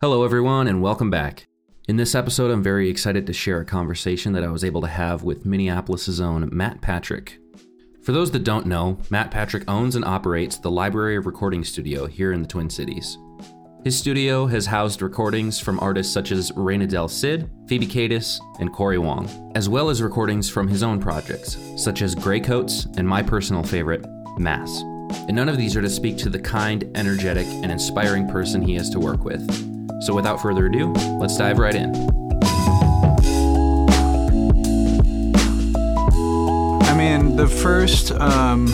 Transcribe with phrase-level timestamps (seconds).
[0.00, 1.48] Hello, everyone, and welcome back.
[1.88, 4.86] In this episode, I'm very excited to share a conversation that I was able to
[4.86, 7.40] have with Minneapolis' own Matt Patrick.
[8.04, 12.06] For those that don't know, Matt Patrick owns and operates the Library of Recording Studio
[12.06, 13.18] here in the Twin Cities.
[13.82, 18.72] His studio has housed recordings from artists such as Reina Del Cid, Phoebe Katis, and
[18.72, 23.20] Corey Wong, as well as recordings from his own projects, such as Greycoats and my
[23.20, 24.06] personal favorite,
[24.38, 24.80] Mass.
[25.26, 28.74] And none of these are to speak to the kind, energetic, and inspiring person he
[28.74, 29.77] has to work with.
[30.00, 31.90] So without further ado, let's dive right in.
[36.84, 38.68] I mean, the first um,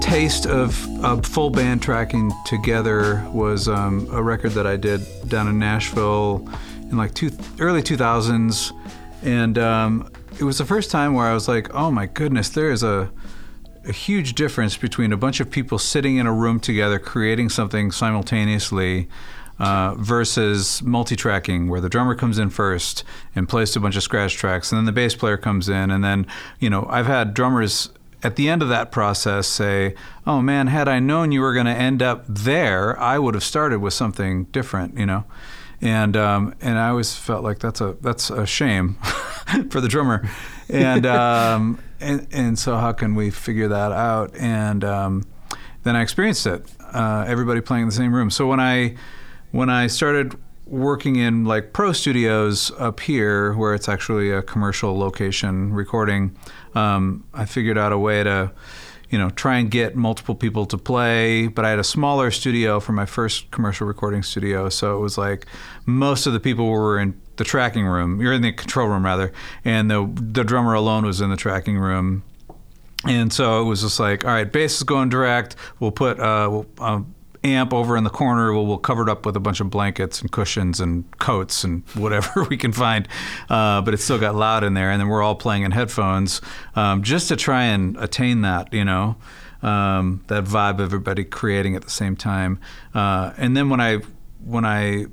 [0.00, 5.48] taste of, of full band tracking together was um, a record that I did down
[5.48, 6.48] in Nashville
[6.90, 8.72] in like two, early 2000s.
[9.22, 12.70] And um, it was the first time where I was like, oh my goodness, there
[12.70, 13.10] is a,
[13.86, 17.90] a huge difference between a bunch of people sitting in a room together creating something
[17.90, 19.08] simultaneously
[19.62, 24.34] uh, versus multi-tracking where the drummer comes in first and plays a bunch of scratch
[24.34, 26.26] tracks and then the bass player comes in and then
[26.58, 27.90] you know i've had drummers
[28.24, 29.94] at the end of that process say
[30.26, 33.44] oh man had i known you were going to end up there i would have
[33.44, 35.24] started with something different you know
[35.82, 38.94] and um, and I always felt like that's a that's a shame
[39.70, 40.26] for the drummer,
[40.68, 44.32] and um, and and so how can we figure that out?
[44.36, 45.26] And um,
[45.82, 46.64] then I experienced it.
[46.94, 48.30] Uh, everybody playing in the same room.
[48.30, 48.94] So when I
[49.52, 50.34] when I started
[50.66, 56.36] working in like pro studios up here, where it's actually a commercial location recording,
[56.74, 58.50] um, I figured out a way to,
[59.10, 61.46] you know, try and get multiple people to play.
[61.46, 65.18] But I had a smaller studio for my first commercial recording studio, so it was
[65.18, 65.46] like
[65.84, 68.20] most of the people were in the tracking room.
[68.20, 69.32] You're in the control room rather,
[69.64, 72.22] and the the drummer alone was in the tracking room.
[73.04, 75.56] And so it was just like, all right, bass is going direct.
[75.80, 77.02] We'll put uh, we'll, uh,
[77.44, 78.52] amp over in the corner.
[78.52, 81.82] We'll, we'll cover it up with a bunch of blankets and cushions and coats and
[81.94, 83.08] whatever we can find.
[83.48, 84.90] Uh, but it's still got loud in there.
[84.90, 86.40] And then we're all playing in headphones
[86.74, 89.16] um, just to try and attain that, you know,
[89.62, 92.58] um, that vibe of everybody creating at the same time.
[92.94, 93.98] Uh, and then when I
[94.44, 95.06] when I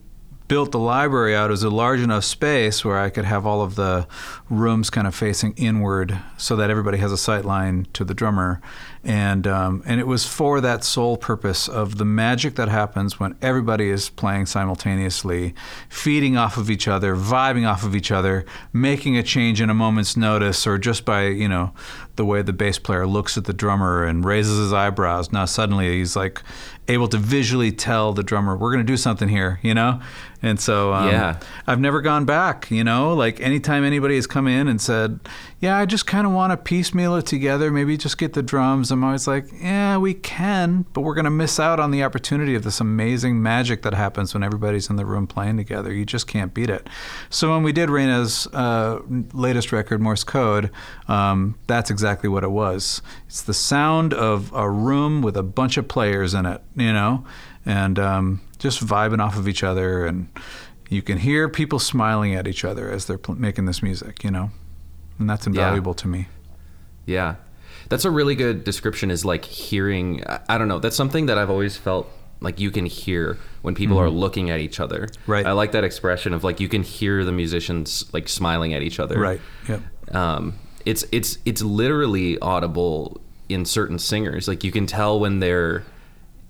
[0.50, 3.76] built the library out as a large enough space where I could have all of
[3.76, 4.08] the
[4.50, 8.59] rooms kind of facing inward so that everybody has a sight line to the drummer.
[9.04, 13.38] And, um, and it was for that sole purpose of the magic that happens when
[13.42, 15.54] everybody is playing simultaneously,
[15.88, 18.44] feeding off of each other, vibing off of each other,
[18.74, 21.72] making a change in a moment's notice, or just by, you know,
[22.16, 25.32] the way the bass player looks at the drummer and raises his eyebrows.
[25.32, 26.42] Now suddenly he's like
[26.90, 30.02] able to visually tell the drummer, we're going to do something here, you know?
[30.42, 31.40] And so um, Yeah.
[31.68, 33.14] I've never gone back, you know?
[33.14, 35.20] Like anytime anybody has come in and said,
[35.60, 38.92] yeah, I just kind of want to piecemeal it together, maybe just get the drums.
[38.92, 42.56] I'm always like, yeah, we can, but we're going to miss out on the opportunity
[42.56, 45.92] of this amazing magic that happens when everybody's in the room playing together.
[45.94, 46.88] You just can't beat it.
[47.30, 49.00] So when we did Reina's uh,
[49.34, 50.72] latest record, Morse Code,
[51.10, 53.02] um, that's exactly what it was.
[53.28, 57.26] It's the sound of a room with a bunch of players in it, you know,
[57.66, 60.06] and um, just vibing off of each other.
[60.06, 60.30] And
[60.90, 64.31] you can hear people smiling at each other as they're pl- making this music, you
[64.31, 64.52] know,
[65.18, 66.28] and that's invaluable to me.
[67.06, 67.36] Yeah.
[67.90, 71.50] That's a really good description is like hearing I- don't know, that's something that I've
[71.50, 72.08] always felt
[72.42, 75.08] like you can hear when people are looking at each other.
[75.08, 75.31] Mm-hmm.
[75.31, 75.46] Right.
[75.46, 79.00] I like that expression of like you can hear the musicians like smiling at each
[79.00, 79.20] other.
[79.20, 79.41] Right.
[79.68, 80.16] Yep.
[80.16, 80.53] Um
[80.86, 84.47] it's it's it's literally audible in certain singers.
[84.47, 85.84] Like you can tell when they're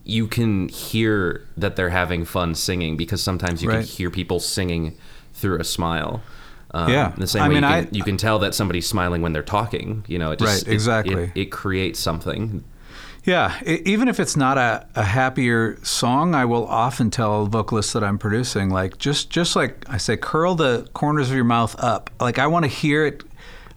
[0.10, 4.98] you can hear that they're having fun singing because sometimes you can hear people singing
[5.34, 6.22] through a smile.
[6.72, 7.14] Um, Yeah.
[7.18, 9.34] The same I way mean, you, can, I- you can tell that somebody's smiling when
[9.34, 10.04] they're talking.
[10.08, 11.24] You know, it just Right, exactly.
[11.36, 12.64] It, it creates something.
[13.26, 17.94] Yeah, e- even if it's not a, a happier song, I will often tell vocalists
[17.94, 21.76] that I'm producing, like just just like I say, curl the corners of your mouth
[21.80, 22.10] up.
[22.20, 23.24] Like I want to hear it.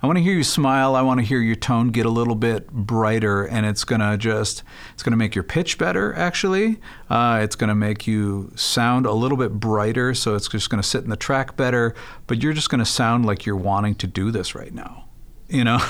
[0.03, 0.97] I want to hear you smile.
[0.97, 4.65] I want to hear your tone get a little bit brighter, and it's gonna just
[4.95, 6.13] it's gonna make your pitch better.
[6.15, 10.13] Actually, uh, it's gonna make you sound a little bit brighter.
[10.13, 11.95] So it's just gonna sit in the track better.
[12.27, 15.05] But you're just gonna sound like you're wanting to do this right now.
[15.49, 15.79] You know.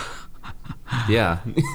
[1.09, 1.39] Yeah,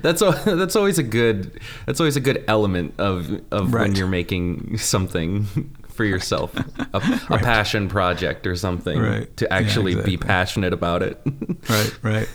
[0.00, 4.78] that's that's always a good that's always a good element of of when you're making
[4.78, 5.46] something
[5.96, 6.98] for yourself, a,
[7.30, 9.36] a passion project or something, Right.
[9.38, 11.20] to Yeah, actually be passionate about it.
[11.68, 12.28] right, right.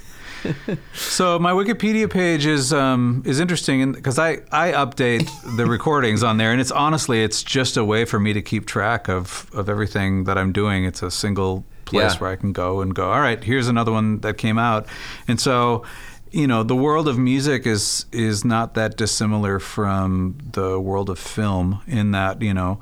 [0.93, 6.37] so my Wikipedia page is um, is interesting because I, I update the recordings on
[6.37, 9.69] there, and it's honestly it's just a way for me to keep track of, of
[9.69, 10.83] everything that I'm doing.
[10.85, 12.17] It's a single place Yeah.
[12.19, 13.11] where I can go and go.
[13.11, 14.87] All right, here's another one that came out,
[15.27, 15.83] and so
[16.31, 21.19] you know the world of music is is not that dissimilar from the world of
[21.19, 22.79] film in that you know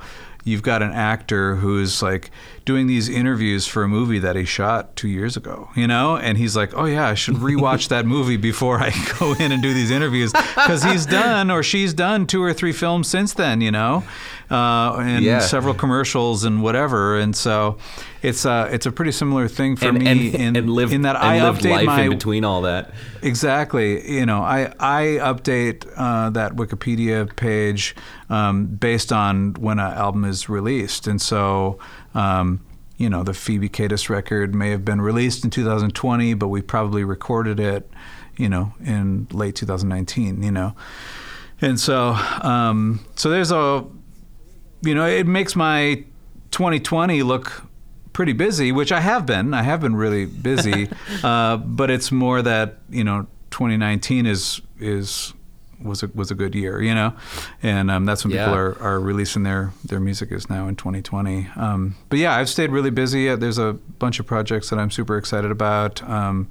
[0.50, 2.32] you've got an actor who's like
[2.70, 6.38] doing these interviews for a movie that he shot two years ago, you know, and
[6.38, 9.74] he's like, oh yeah, I should rewatch that movie before I go in and do
[9.74, 13.72] these interviews because he's done or she's done two or three films since then, you
[13.72, 14.04] know,
[14.52, 15.40] uh, and Yeah.
[15.40, 17.80] several commercials and whatever, and so
[18.22, 21.02] it's uh, it's a pretty similar thing for and, me and, in, and live in
[21.04, 22.92] that I live update life my in between all that.
[23.24, 24.12] Exactly.
[24.18, 27.96] You know, I I update uh, that Wikipedia page
[28.30, 31.80] um, based on when an album is released, and so.
[32.16, 32.62] Um,
[32.98, 37.04] you know, the Phoebe Katis record may have been released in 2020, but we probably
[37.04, 37.90] recorded it,
[38.36, 40.44] you know, in late 2019.
[40.44, 40.76] You know,
[41.62, 42.10] and so
[42.42, 43.86] um, so there's a,
[44.82, 46.04] you know, it makes my
[46.52, 47.64] 2020 look
[48.12, 49.54] pretty busy, which I have been.
[49.54, 50.90] I have been really busy,
[51.24, 55.34] uh, but it's more that you know 2019 is is
[55.82, 57.14] was a was a good year, you know,
[57.64, 61.48] and um, that's when people are, are releasing their their music is now in 2020.
[61.56, 63.30] Um, but yeah, I've stayed really busy.
[63.30, 66.02] Uh, There's a bunch of projects that I'm super excited about.
[66.04, 66.50] Um,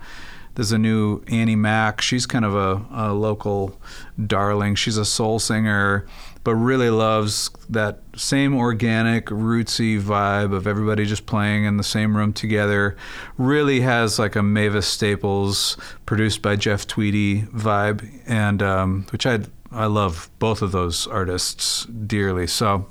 [0.55, 2.01] there's a new Annie Mack.
[2.01, 3.79] She's kind of a, a local
[4.27, 4.75] darling.
[4.75, 6.05] She's a soul singer,
[6.49, 12.17] but really loves that same organic, rootsy vibe of everybody just playing in the same
[12.17, 12.97] room together.
[13.37, 19.41] Really has like a Mavis Staples, produced by Jeff Tweedy vibe, and um, which I
[19.71, 22.47] I love both of those artists dearly.
[22.47, 22.87] So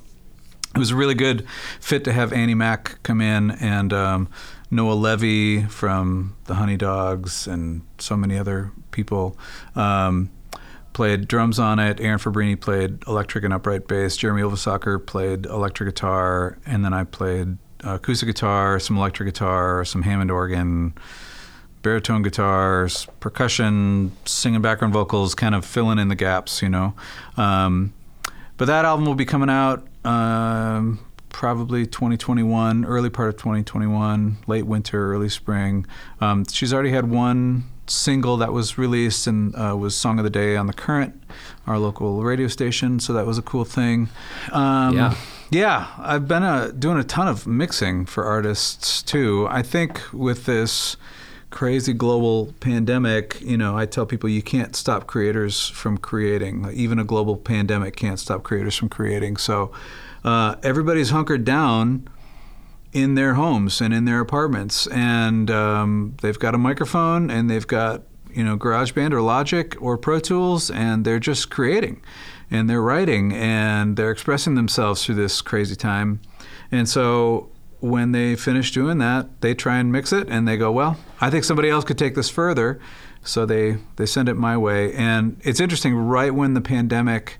[0.75, 1.44] it was a really good
[1.80, 4.30] fit to have Annie Mack come in and um,
[4.69, 9.36] Noah Levy from the Honeydogs and so many other people
[9.75, 10.30] um,
[10.97, 12.01] played drums on it.
[12.01, 14.17] Aaron Fabbrini played electric and upright bass.
[14.17, 20.01] Jeremy Ylvisaker played electric guitar, and then I played acoustic guitar, some electric guitar, some
[20.01, 20.95] Hammond organ,
[21.83, 26.95] baritone guitars, percussion, singing background vocals, kind of filling in the gaps, you know.
[27.38, 27.94] Um,
[28.57, 30.97] but that album will be coming out um,
[31.29, 35.85] probably 2021, early part of 2021, late winter, early spring.
[36.19, 40.30] Um, she's already had one single that was released and uh, was Song of the
[40.30, 41.22] Day on the Current,
[41.66, 43.00] our local radio station.
[43.00, 44.10] So that was a cool thing.
[44.51, 45.16] Um, Yeah.
[45.50, 49.48] yeah, I've been uh, doing a ton of mixing for artists too.
[49.50, 50.98] I think with this
[51.50, 56.69] crazy global pandemic, you know, I tell people you can't stop creators from creating.
[56.74, 59.38] Even a global pandemic can't stop creators from creating.
[59.38, 59.72] So
[60.25, 62.07] uh, everybody's hunkered down
[62.97, 67.67] in their homes and in their apartments, and um, they've got a microphone and they've
[67.67, 68.01] got
[68.33, 72.01] you know GarageBand or Logic or Pro Tools, and they're just creating,
[72.49, 76.21] and they're writing, and they're expressing themselves through this crazy time,
[76.71, 77.49] and so
[77.79, 81.29] when they finish doing that, they try and mix it, and they go, well, I
[81.29, 82.79] think somebody else could take this further,
[83.23, 85.94] so they they send it my way, and it's interesting.
[85.94, 87.38] Right when the pandemic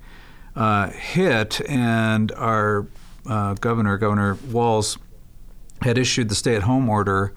[0.56, 2.86] uh, hit, and our
[3.26, 4.98] uh, governor, Governor Walz,
[5.82, 7.34] had issued the stay-at-home order,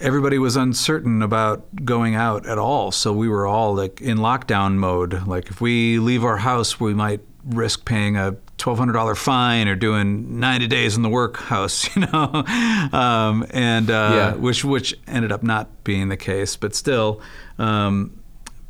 [0.00, 2.90] everybody was uncertain about going out at all.
[2.90, 5.26] So we were all like in lockdown mode.
[5.26, 9.66] Like if we leave our house, we might risk paying a twelve hundred dollar fine
[9.68, 12.44] or doing ninety days in the workhouse, you know,
[12.92, 14.34] um, and uh, Yeah.
[14.34, 17.20] which which ended up not being the case, but still.
[17.58, 18.18] Um,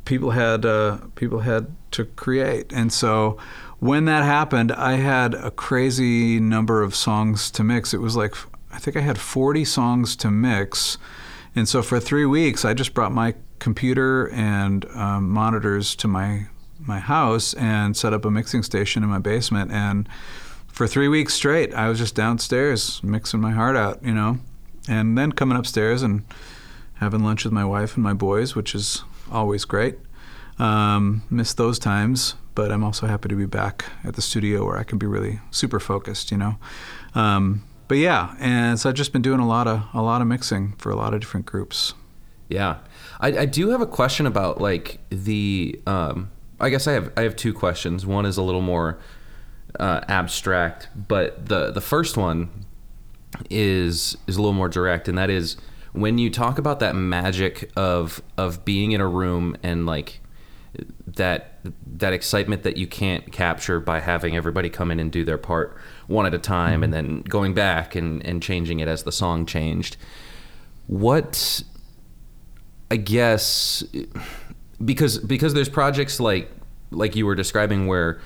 [0.05, 3.37] people had uh, people had to create, and so
[3.83, 7.93] when that happened, I had a crazy number of songs to mix.
[7.93, 8.35] It was like
[8.71, 10.97] I think I had 40 songs to mix,
[11.55, 16.47] and so for three weeks, I just brought my computer and um, monitors to my
[16.79, 20.09] my house and set up a mixing station in my basement and
[20.67, 24.37] for three weeks straight i was just downstairs mixing my heart out you know
[24.89, 26.25] and then coming upstairs and
[26.95, 29.97] having lunch with my wife and my boys, which is always great.
[30.59, 34.77] Um, miss those times, but I'm also happy to be back at the studio where
[34.77, 36.57] I can be really super focused, you know.
[37.15, 40.27] Um, but yeah, and so I've just been doing a lot of a lot of
[40.27, 41.93] mixing for a lot of different groups.
[42.49, 42.77] Yeah,
[43.19, 45.79] I, I do have a question about like the.
[45.85, 48.05] Um, I guess I have I have two questions.
[48.05, 48.99] One is a little more
[49.79, 52.65] uh, abstract, but the the first one
[53.49, 55.57] is is a little more direct, and that is
[55.93, 60.19] when you talk about that magic of of being in a room and like
[61.07, 61.52] that
[61.85, 65.77] that excitement that you can't capture by having everybody come in and do their part
[66.07, 69.45] one at a time and then going back and, and changing it as the song
[69.45, 69.95] changed.
[70.87, 71.63] What
[72.91, 73.83] I guess
[74.83, 76.51] because because there's projects like
[76.91, 78.19] like you were describing where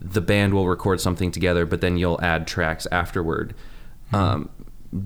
[0.00, 3.54] the band will record something together but then you'll add tracks afterward.
[4.12, 4.50] Um,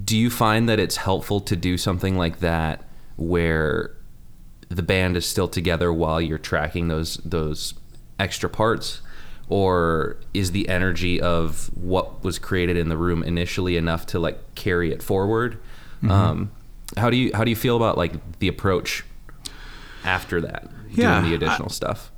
[0.04, 2.84] do you find that it's helpful to do something like that
[3.16, 3.94] where
[4.68, 7.74] the band is still together while you're tracking those those
[8.18, 9.00] extra parts
[9.48, 14.54] or is the energy of what was created in the room initially enough to like
[14.54, 15.58] carry it forward?
[16.02, 16.10] Mm-hmm.
[16.10, 16.50] Um,
[16.96, 19.04] how do you how do you feel about like the approach
[20.04, 22.10] after that, yeah, doing the additional I, stuff?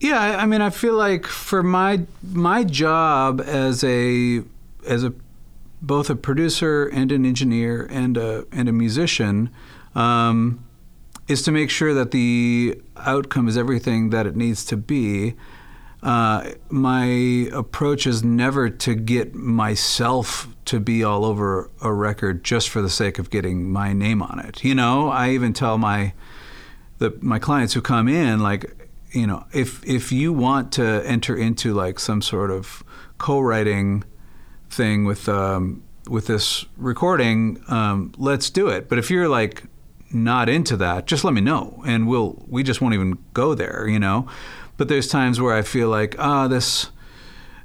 [0.00, 4.42] Yeah, I mean, I feel like for my my job as a
[4.86, 5.12] as a
[5.80, 9.50] both a producer and an engineer and a and a musician
[9.94, 10.64] um,
[11.28, 15.34] is to make sure that the outcome is everything that it needs to be.
[16.02, 17.04] Uh, my
[17.52, 22.90] approach is never to get myself to be all over a record just for the
[22.90, 24.64] sake of getting my name on it.
[24.64, 26.14] You know, I even tell my
[26.98, 28.74] the my clients who come in like
[29.12, 32.84] you know, if if you want to enter into like some sort of
[33.18, 34.04] co-writing
[34.70, 38.88] thing with um, with this recording, um, let's do it.
[38.88, 39.64] But if you're like
[40.12, 43.86] not into that, just let me know, and we'll we just won't even go there,
[43.88, 44.26] you know.
[44.76, 46.90] But there's times where I feel like ah, oh, this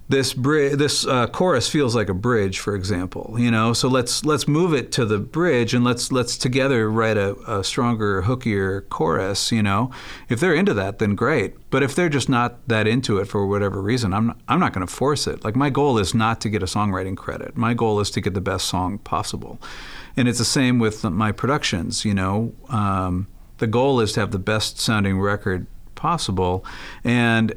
[0.09, 3.35] this this uh, chorus feels like a bridge, for example.
[3.37, 7.17] You know, so let's let's move it to the bridge and let's let's together write
[7.17, 9.51] a, a stronger, hookier chorus.
[9.51, 9.91] You know,
[10.29, 11.55] if they're into that, then great.
[11.69, 14.73] But if they're just not that into it for whatever reason, I'm not, I'm not
[14.73, 15.43] going to force it.
[15.43, 17.55] Like my goal is not to get a songwriting credit.
[17.55, 19.59] My goal is to get the best song possible,
[20.15, 22.05] and it's the same with my productions.
[22.05, 23.27] You know, um,
[23.57, 26.65] the goal is to have the best sounding record possible,
[27.03, 27.53] and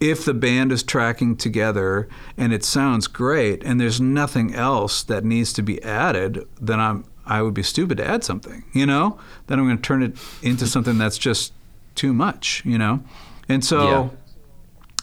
[0.00, 5.24] if the band is tracking together and it sounds great and there's nothing else that
[5.24, 9.16] needs to be added, then I'm I would be stupid to add something, you know?
[9.46, 11.52] Then I'm going to turn it into something that's just
[11.94, 13.04] too much, you know?
[13.48, 14.10] And so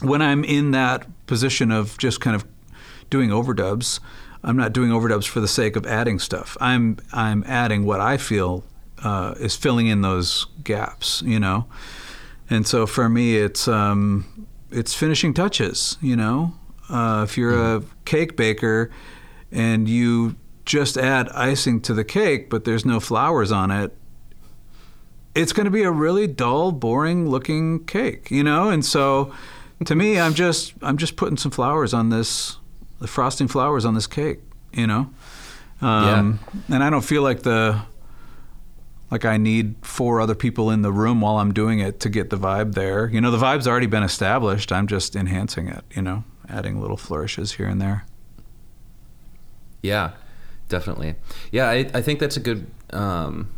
[0.01, 0.07] yeah.
[0.07, 2.46] when I'm in that position of just kind of
[3.10, 4.01] doing overdubs,
[4.47, 6.55] I'm not doing overdubs for the sake of adding stuff.
[6.61, 8.63] I'm I'm adding what I feel
[9.03, 11.65] uh, is filling in those gaps, you know.
[12.49, 15.97] And so for me, it's um, it's finishing touches.
[16.01, 16.53] You know,
[16.89, 17.83] uh, if you're mm.
[17.83, 18.89] a cake baker
[19.51, 23.97] and you just add icing to the cake, but there's no flowers on it,
[25.35, 28.31] it's going to be a really dull, boring looking cake.
[28.31, 29.33] You know, and so
[29.83, 32.59] to me, I'm just I'm just putting some flowers on this,
[32.99, 34.39] the frosting flowers on this cake.
[34.73, 35.09] You know,
[35.81, 36.39] um,
[36.69, 36.75] yeah.
[36.75, 37.81] and I don't feel like the
[39.09, 42.29] like I need four other people in the room while I'm doing it to get
[42.29, 43.07] the vibe there.
[43.09, 44.71] You know, the vibe's already been established.
[44.71, 48.05] I'm just enhancing it, you know, adding little flourishes here and there.
[49.81, 50.11] Yeah,
[50.67, 51.15] definitely.
[51.51, 53.49] Yeah, I, I think that's a good um,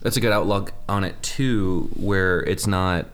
[0.00, 3.06] that's a good outlook on it too, where it's not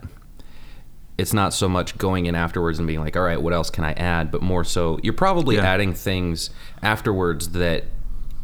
[1.17, 3.83] it's not so much going in afterwards and being like, all right, what else can
[3.83, 4.31] I add?
[4.31, 5.63] But more so, you're probably yeah.
[5.63, 6.49] adding things
[6.81, 7.85] afterwards that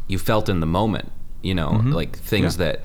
[0.08, 1.12] you felt in the moment.
[1.42, 1.90] You know, mm-hmm.
[1.90, 2.66] like things yeah.
[2.66, 2.80] that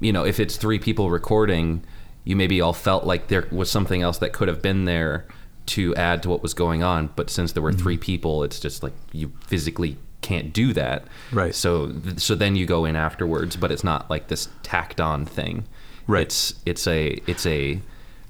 [0.00, 1.84] you know, if it's three people recording,
[2.24, 5.26] you maybe all felt like there was something else that could have been there
[5.66, 7.10] to add to what was going on.
[7.14, 7.82] But since there were mm-hmm.
[7.82, 11.04] three people, it's just like you physically can't do that.
[11.32, 11.54] Right.
[11.54, 15.64] So so then you go in afterwards, but it's not like this tacked on thing.
[16.06, 16.22] Right.
[16.22, 17.80] It's it's a it's a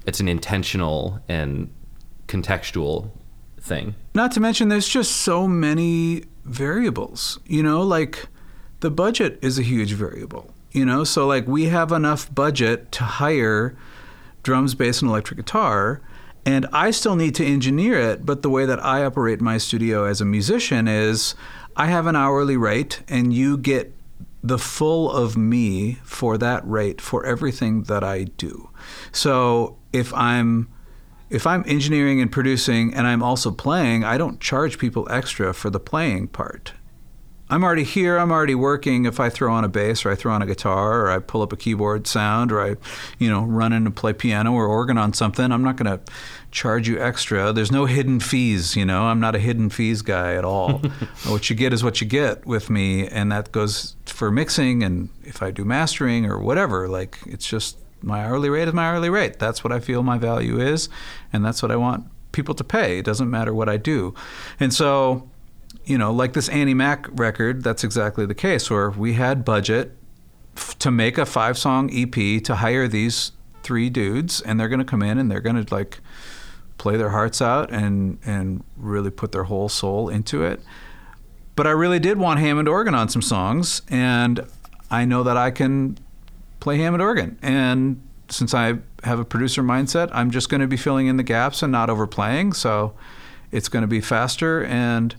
[0.05, 1.69] it's an intentional and
[2.27, 3.11] contextual
[3.59, 3.95] thing.
[4.13, 7.39] Not to mention there's just so many variables.
[7.45, 8.27] You know, like
[8.79, 10.53] the budget is a huge variable.
[10.71, 13.75] You know, so like we have enough budget to hire
[14.43, 16.01] drums, bass, and electric guitar,
[16.45, 18.25] and I still need to engineer it.
[18.25, 21.35] But the way that I operate my studio as a musician is
[21.75, 23.93] I have an hourly rate, and you get
[24.43, 28.69] the full of me for that rate for everything that I do.
[29.11, 30.67] So if I'm
[31.29, 35.69] if I'm engineering and producing and I'm also playing, I don't charge people extra for
[35.69, 36.73] the playing part.
[37.51, 38.17] I'm already here.
[38.17, 39.03] I'm already working.
[39.03, 41.41] If I throw on a bass or I throw on a guitar or I pull
[41.41, 42.77] up a keyboard sound or I,
[43.19, 46.01] you know, run in to play piano or organ on something, I'm not going to
[46.51, 47.51] charge you extra.
[47.51, 48.77] There's no hidden fees.
[48.77, 50.77] You know, I'm not a hidden fees guy at all.
[51.27, 55.09] what you get is what you get with me, and that goes for mixing and
[55.23, 56.87] if I do mastering or whatever.
[56.87, 59.39] Like it's just my hourly rate is my hourly rate.
[59.39, 60.89] That's what I feel my value is,
[61.31, 62.99] and that's what I want people to pay.
[62.99, 64.13] It doesn't matter what I do,
[64.59, 65.29] and so
[65.85, 69.95] you know, like this Annie Mack record, that's exactly the case where we had budget
[70.55, 73.31] f- to make a five song EP to hire these
[73.63, 75.99] three dudes, and they're going to come in and they're going to like
[76.77, 80.61] play their hearts out and and really put their whole soul into it.
[81.55, 84.45] But I really did want Hammond organ on some songs, and
[84.89, 85.97] I know that I can
[86.61, 87.37] play Hammond organ.
[87.41, 91.23] And since I have a producer mindset, I'm just going to be filling in the
[91.23, 92.53] gaps and not overplaying.
[92.53, 92.93] So
[93.51, 95.13] it's going to be faster and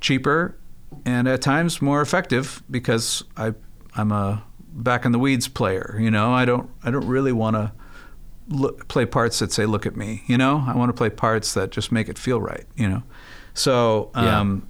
[0.00, 0.56] cheaper
[1.04, 3.54] and at times more effective because I
[3.96, 5.96] I'm a back in the weeds player.
[5.98, 7.72] You know, I don't I don't really want to
[8.48, 11.54] look, play parts that say "Look at me." You know, I want to play parts
[11.54, 12.64] that just make it feel right.
[12.76, 13.02] You know,
[13.54, 14.67] so um,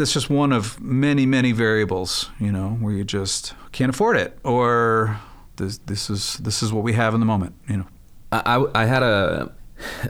[0.00, 2.30] that's just one of many, many variables.
[2.40, 5.20] You know, where you just can't afford it, or
[5.56, 7.54] this this is this is what we have in the moment.
[7.68, 7.86] You know,
[8.32, 9.52] I, I, I had a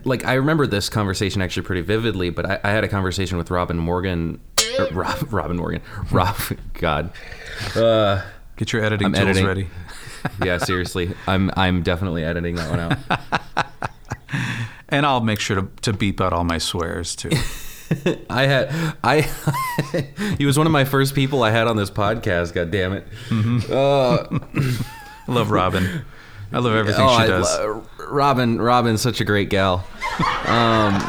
[0.04, 3.50] like I remember this conversation actually pretty vividly, but I, I had a conversation with
[3.50, 4.40] Robin Morgan.
[4.78, 5.82] er, Rob, Robin Morgan.
[6.11, 6.37] Rob.
[6.75, 7.12] God.
[7.76, 8.23] Uh,
[8.56, 9.47] get your editing I'm tools editing.
[9.47, 9.68] ready.
[10.44, 11.14] yeah, seriously.
[11.26, 12.99] I'm I'm definitely editing that one out.
[14.90, 17.30] And I'll make sure to, to beep out all my swears too.
[18.30, 19.23] I had I
[20.38, 23.04] he was one of my first people I had on this podcast, god damn it.
[23.70, 24.78] Uh, I
[25.32, 26.04] love Robin.
[26.52, 27.59] I love everything oh, she does.
[27.59, 29.87] lo- Robin Robin's such a great gal.
[30.47, 31.00] Um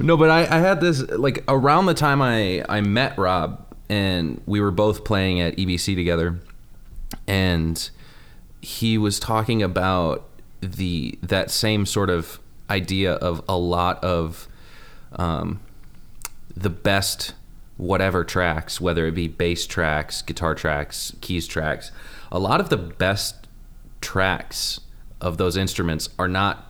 [0.00, 4.40] No, but I, I had this like around the time I, I met Rob and
[4.46, 6.38] we were both playing at EBC together
[7.26, 7.88] and
[8.60, 10.28] he was talking about
[10.60, 12.40] the that same sort of
[12.70, 14.48] idea of a lot of
[15.12, 15.60] um,
[16.56, 17.34] the best
[17.76, 21.92] whatever tracks, whether it be bass tracks, guitar tracks, keys tracks,
[22.30, 23.46] a lot of the best
[24.00, 24.80] tracks
[25.20, 26.64] of those instruments are not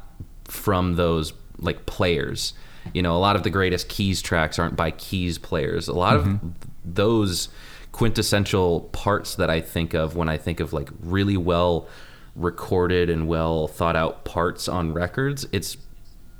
[0.44, 2.52] from those like players.
[2.92, 5.88] You know, a lot of the greatest keys tracks aren't by keys players.
[5.88, 6.40] A lot of
[6.84, 7.48] those
[7.92, 11.88] quintessential parts that I think of when I think of like really well
[12.36, 15.76] recorded and well thought out parts on records, it's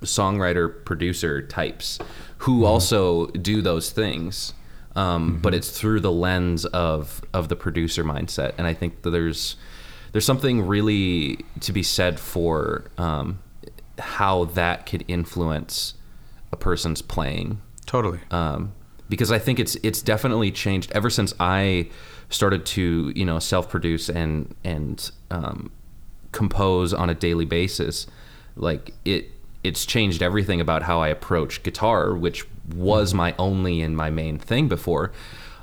[0.03, 1.99] songwriter producer types
[2.39, 4.53] who also do those things
[4.97, 9.11] um, but it's through the lens of of the producer mindset and i think that
[9.11, 9.57] there's
[10.13, 13.41] there's something really to be said for um,
[13.99, 15.95] how that could influence
[16.53, 18.21] a person's playing totally.
[18.31, 18.73] um,
[19.09, 21.89] because I think it's it's definitely changed ever since I
[22.31, 25.71] started to you know self produce and and um,
[26.33, 28.07] compose on a daily basis.
[28.57, 29.31] Like it
[29.65, 34.39] it's changed everything about how I approach guitar, which was my only and my main
[34.39, 35.13] thing before.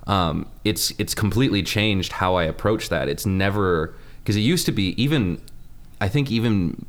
[0.07, 3.09] Um, it's it's completely changed how I approach that.
[3.09, 5.41] It's never because it used to be even
[5.99, 6.85] I think even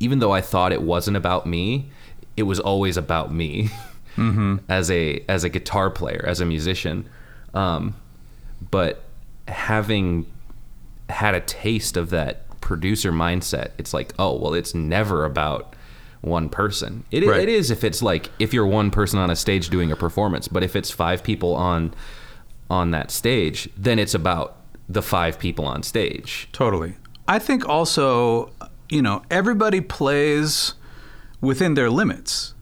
[0.00, 1.90] even though I thought it wasn't about me,
[2.36, 3.70] it was always about me
[4.68, 7.08] as a as a guitar player, as a musician.
[7.52, 7.96] Um,
[8.70, 9.02] but
[9.46, 10.26] having
[11.08, 15.74] had a taste of that producer mindset, it's like, oh well, it's never about
[16.20, 17.04] one person.
[17.10, 17.40] It, Right.
[17.42, 20.48] it is if it's like if you're one person on a stage doing a performance,
[20.48, 21.94] but if it's five people on
[22.70, 24.56] on that stage, then it's about
[24.88, 26.48] the five people on stage.
[26.52, 26.94] Totally.
[27.26, 28.50] I think also,
[28.88, 30.74] you know, everybody plays
[31.40, 32.54] within their limits.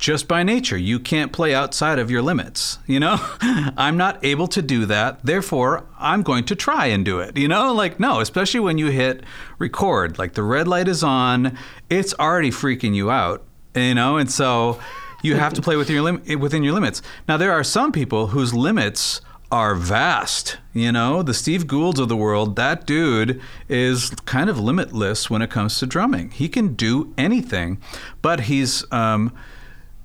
[0.00, 2.78] Just by nature, you can't play outside of your limits.
[2.86, 5.20] You know, I'm not able to do that.
[5.22, 7.36] Therefore, I'm going to try and do it.
[7.36, 9.22] You know, like, no, especially when you hit
[9.58, 11.56] record, like the red light is on,
[11.90, 14.80] it's already freaking you out, you know, and so
[15.22, 17.02] you have to play within your, lim- within your limits.
[17.28, 19.20] Now, there are some people whose limits
[19.52, 20.56] are vast.
[20.72, 25.42] You know, the Steve Goolds of the world, that dude is kind of limitless when
[25.42, 26.30] it comes to drumming.
[26.30, 27.82] He can do anything,
[28.22, 29.36] but he's um,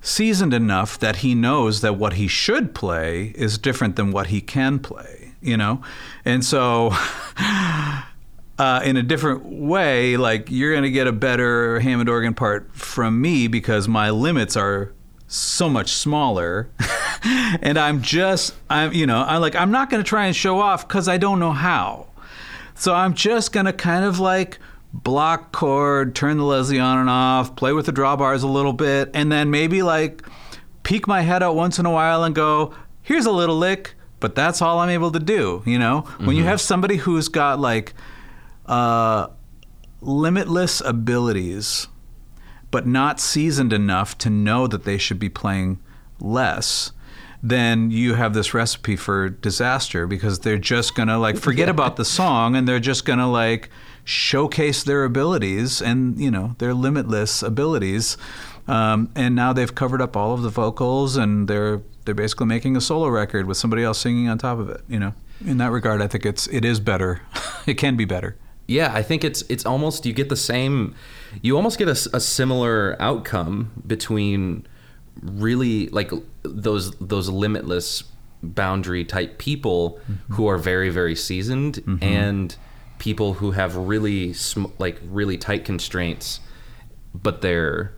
[0.06, 4.40] seasoned enough that he knows that what he should play is different than what he
[4.40, 5.82] can play, you know?
[6.24, 6.92] And so.
[8.58, 12.74] Uh, in a different way, like you're going to get a better Hammond organ part
[12.74, 14.94] from me because my limits are
[15.26, 16.70] so much smaller
[17.60, 20.60] and i'm just i'm you know i'm like i'm not going to try and show
[20.60, 22.06] off because i don't know how
[22.74, 24.58] so i'm just going to kind of like
[25.02, 29.10] block chord turn the leslie on and off play with the drawbars a little bit
[29.14, 30.22] and then maybe like
[30.82, 34.34] peek my head out once in a while and go here's a little lick but
[34.34, 36.00] that's all i'm able to do you know?
[36.18, 37.94] When you have somebody who's got like
[38.66, 39.28] uh,
[40.00, 41.88] limitless abilities
[42.70, 45.80] but not seasoned enough to know that they should be playing
[46.20, 46.92] less,
[47.42, 52.04] then you have this recipe for disaster because they're just to like forget about the
[52.04, 53.70] song and they're just to like
[54.06, 58.16] showcase their abilities and, you know, their limitless abilities.
[58.68, 62.76] Um, and now they've covered up all of the vocals and they're they're basically making
[62.76, 65.12] a solo record with somebody else singing on top of it, you know.
[65.44, 67.20] In that regard, I think it's it is better.
[67.66, 68.36] it can be better.
[68.68, 70.94] Yeah, I think it's it's almost you get the same,
[71.42, 74.66] you almost get a similar outcome between
[75.20, 78.04] really like those those limitless
[78.42, 79.98] boundary type people
[80.30, 82.56] who are very very seasoned and
[82.98, 86.40] people who have really sm- like really tight constraints,
[87.14, 87.92] but their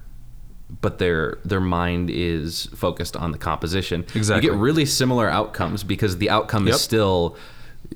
[0.81, 4.05] but their their mind is focused on the composition.
[4.15, 4.47] Exactly.
[4.47, 6.75] You get really similar outcomes because the outcome Yep.
[6.75, 7.37] is still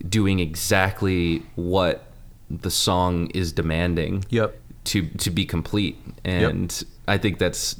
[0.08, 2.04] doing exactly what
[2.48, 4.58] the song is demanding Yep.
[4.84, 7.76] to to be complete and i think that's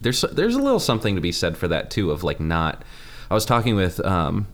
[0.00, 2.82] there's there's a little something to be said for that too of like not
[3.30, 4.46] i was talking with um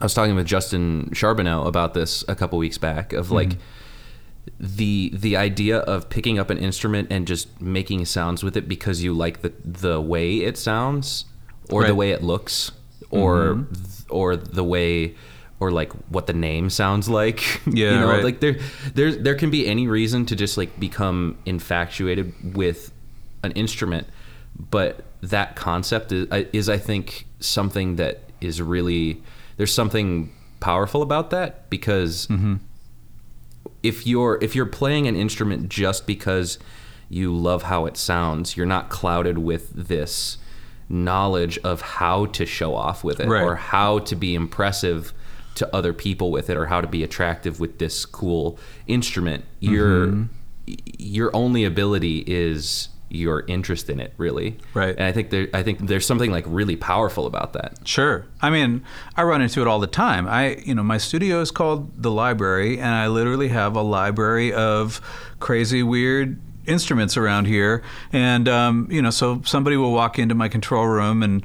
[0.00, 4.50] i was talking with justin charbonneau about this a couple weeks back of like mm-hmm.
[4.60, 9.02] the the idea of picking up an instrument and just making sounds with it because
[9.02, 11.24] you like the the way it sounds
[11.70, 12.72] or the way it looks
[13.10, 14.02] or mm-hmm.
[14.08, 15.14] or the way
[15.60, 17.60] or like what the name sounds like.
[17.66, 18.24] Yeah, you know right.
[18.24, 18.58] like there
[18.94, 22.92] there there can be any reason to just like become infatuated with
[23.42, 24.06] an instrument
[24.58, 29.22] but that concept is, is i think something that is really
[29.58, 32.56] there's something powerful about that because mm-hmm.
[33.82, 36.58] if you're if you're playing an instrument just because
[37.10, 40.38] you love how it sounds, you're not clouded with this
[40.88, 43.42] knowledge of how to show off with it Right.
[43.42, 45.12] or how to be impressive
[45.56, 49.44] to other people with it or how to be attractive with this cool instrument.
[49.60, 50.74] Your mm-hmm.
[50.98, 54.58] your only ability is your interest in it, really.
[54.74, 54.94] Right.
[54.94, 57.78] And I think there I think there's something like really powerful about that.
[57.84, 58.26] Sure.
[58.40, 58.84] I mean,
[59.16, 60.28] I run into it all the time.
[60.28, 64.52] I, you know, my studio is called the library, and I literally have a library
[64.52, 65.00] of
[65.40, 67.82] crazy, weird instruments around here.
[68.12, 71.44] And, um, you know, so somebody will walk into my control room, and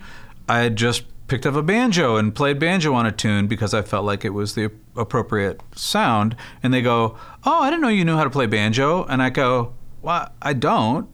[0.49, 3.81] I had just picked up a banjo and played banjo on a tune because I
[3.81, 6.35] felt like it was the appropriate sound.
[6.61, 9.29] And they go, "Oh, I didn't know you knew how to play banjo." And I
[9.29, 11.07] go, "Well, I don't."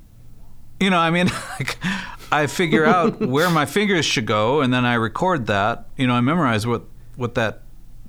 [0.80, 1.28] You know, I mean,
[1.60, 1.78] like,
[2.32, 5.88] I figure out where my fingers should go, and then I record that.
[5.98, 6.84] You know, I memorize what
[7.15, 7.62] what that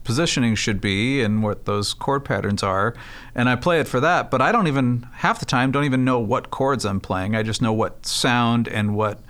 [0.04, 2.94] positioning should be and what those chord patterns are,
[3.34, 4.30] and I play it for that.
[4.30, 7.34] But I don't even half the time don't even know what chords I'm playing.
[7.34, 9.20] I just know what sound and what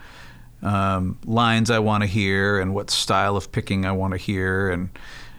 [0.62, 4.70] um, lines I want to hear and what style of picking I want to hear,
[4.70, 4.90] and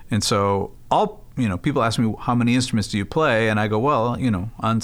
[0.10, 3.60] and so all you know, people ask me how many instruments do you play, and
[3.60, 4.82] I go, well, you know, on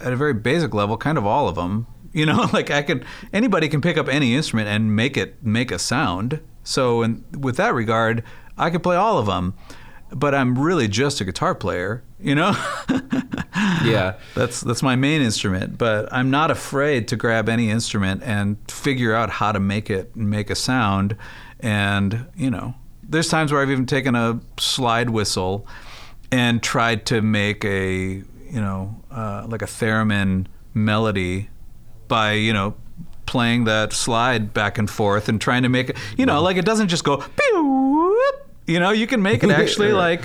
[0.00, 1.86] at a very basic level, kind of all of them.
[2.12, 5.70] You know, like I can anybody can pick up any instrument and make it make
[5.70, 6.40] a sound.
[6.64, 8.22] So, in, with that regard,
[8.56, 9.54] I could play all of them.
[10.14, 12.02] But I'm really just a guitar player.
[12.20, 12.52] You know,
[13.82, 14.14] Yeah.
[14.34, 15.78] that's that's my main instrument.
[15.78, 20.14] But I'm not afraid to grab any instrument and figure out how to make it
[20.14, 21.16] make a sound.
[21.60, 25.66] And you know, there's times where I've even taken a slide whistle
[26.30, 28.22] and tried to make a
[28.52, 31.48] you know uh, like a theremin melody
[32.08, 32.74] by you know
[33.26, 36.64] playing that slide back and forth and trying to make it you know like it
[36.64, 37.24] doesn't just go
[38.66, 40.22] you know you can make it actually like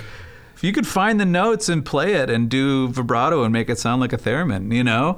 [0.55, 3.77] if you could find the notes and play it and do vibrato and make it
[3.79, 5.17] sound like a theremin you know?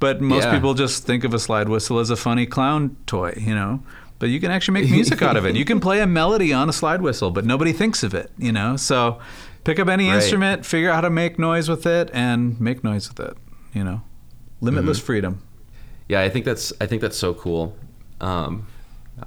[0.00, 0.54] But most Yeah.
[0.54, 3.82] people just think of a slide whistle as a funny clown toy you know?
[4.20, 5.54] But you can actually make music out of it.
[5.56, 8.52] You can play a melody on a slide whistle but nobody thinks of it you
[8.52, 8.76] know?
[8.76, 9.18] So
[9.68, 10.16] pick up any Right.
[10.16, 13.36] instrument figure out how to make noise with it and make noise with it
[13.74, 14.00] you know
[14.60, 15.42] limitless freedom
[16.08, 17.76] Yeah, I think that's I think that's so cool.
[18.20, 18.66] Um,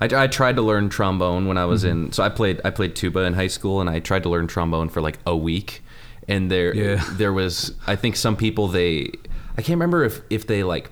[0.04, 2.06] I, I tried to learn trombone when I was Mm-hmm.
[2.06, 2.12] in.
[2.12, 4.90] So I played I played tuba in high school, and I tried to learn trombone
[4.90, 5.84] for like a week.
[6.28, 7.04] And there Yeah.
[7.22, 9.12] there was I think some people they
[9.58, 10.90] I can't remember if if they like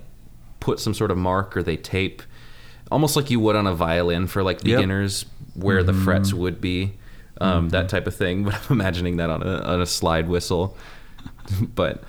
[0.59, 2.21] put some sort of mark or they tape
[2.91, 4.63] almost like you would on a violin for like Yep.
[4.65, 4.75] Mm-hmm.
[4.77, 6.93] beginners where the frets would be
[7.39, 8.43] um, that type of thing.
[8.49, 10.77] But I'm imagining that on a on a slide whistle.
[11.75, 12.03] but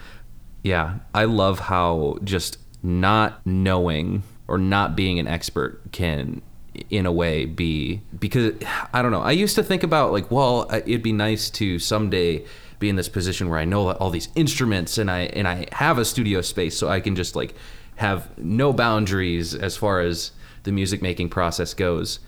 [0.63, 6.43] yeah, I love how just not knowing or not being an expert can
[6.89, 8.55] in a way be because
[8.93, 9.23] I don't know.
[9.23, 12.45] I used to think about like, well, it'd be nice to someday
[12.79, 15.99] be in this position where I know all these instruments and I and I have
[15.99, 17.55] a studio space so I can just like
[17.97, 22.21] have no boundaries as far as the music making process goes.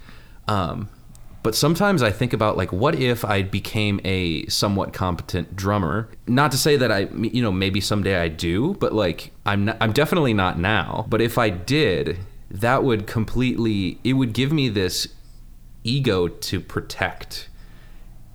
[0.48, 0.88] Um,
[1.42, 6.08] but sometimes I think about like, what if I became a somewhat competent drummer?
[6.26, 9.76] Not to say that I, you know, maybe someday I do, but like, I'm not,
[9.80, 11.06] I'm definitely not now.
[11.08, 12.18] But if I did,
[12.50, 15.08] that would completely, it would give me this
[15.84, 17.48] ego to protect,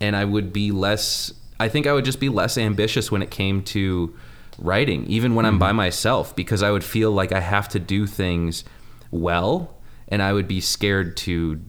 [0.02, 1.34] and I would be less.
[1.60, 4.16] I think I would just be less ambitious when it came to
[4.60, 5.60] writing, even when I'm mm-hmm.
[5.60, 8.64] by myself, because I would feel like I have to do things
[9.12, 9.76] well,
[10.08, 11.62] and I would be scared to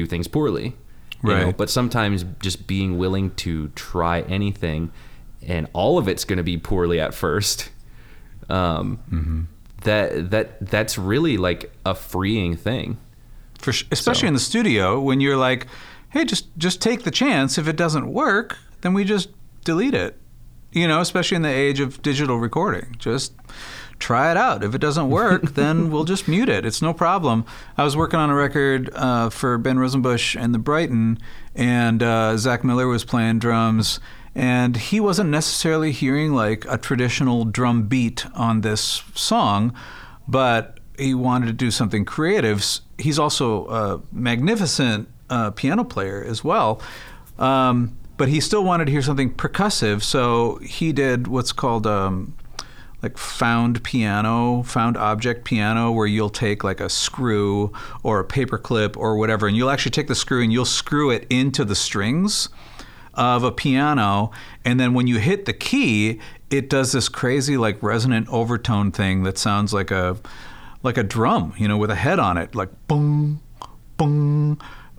[0.00, 0.74] do things poorly.
[1.22, 1.44] you know?
[1.46, 1.56] Right.
[1.56, 4.90] But sometimes just being willing to try anything,
[5.46, 7.70] and all of it's going to be poorly at first.
[8.48, 9.48] Um,
[9.82, 12.96] That that that's really like a freeing thing.
[13.60, 15.66] for sh- especially So- in the studio when you're like
[16.10, 19.28] hey just just take the chance if it doesn't work then we just
[19.64, 20.16] delete it
[20.72, 23.32] you know especially in the age of digital recording just
[23.98, 27.44] try it out if it doesn't work then we'll just mute it it's no problem
[27.76, 31.18] i was working on a record uh, for ben rosenbush and the brighton
[31.54, 34.00] and uh, zach miller was playing drums
[34.38, 39.74] and he wasn't necessarily hearing like a traditional drum beat on this song,
[40.28, 42.64] but he wanted to do something creative.
[42.98, 46.80] He's also a magnificent uh, piano player as well.
[47.36, 52.36] Um, but he still wanted to hear something percussive, so he did what's called um,
[53.02, 58.58] like found piano, found object piano, where you'll take like a screw or a paper
[58.58, 61.74] clip or whatever, and you'll actually take the screw and you'll screw it into the
[61.74, 62.48] strings
[63.14, 64.30] of a piano,
[64.64, 69.24] and then when you hit the key, it does this crazy like resonant overtone thing
[69.24, 70.16] that sounds like a
[70.82, 73.40] like a drum, you know, with a head on it, like boom,
[73.96, 74.58] boom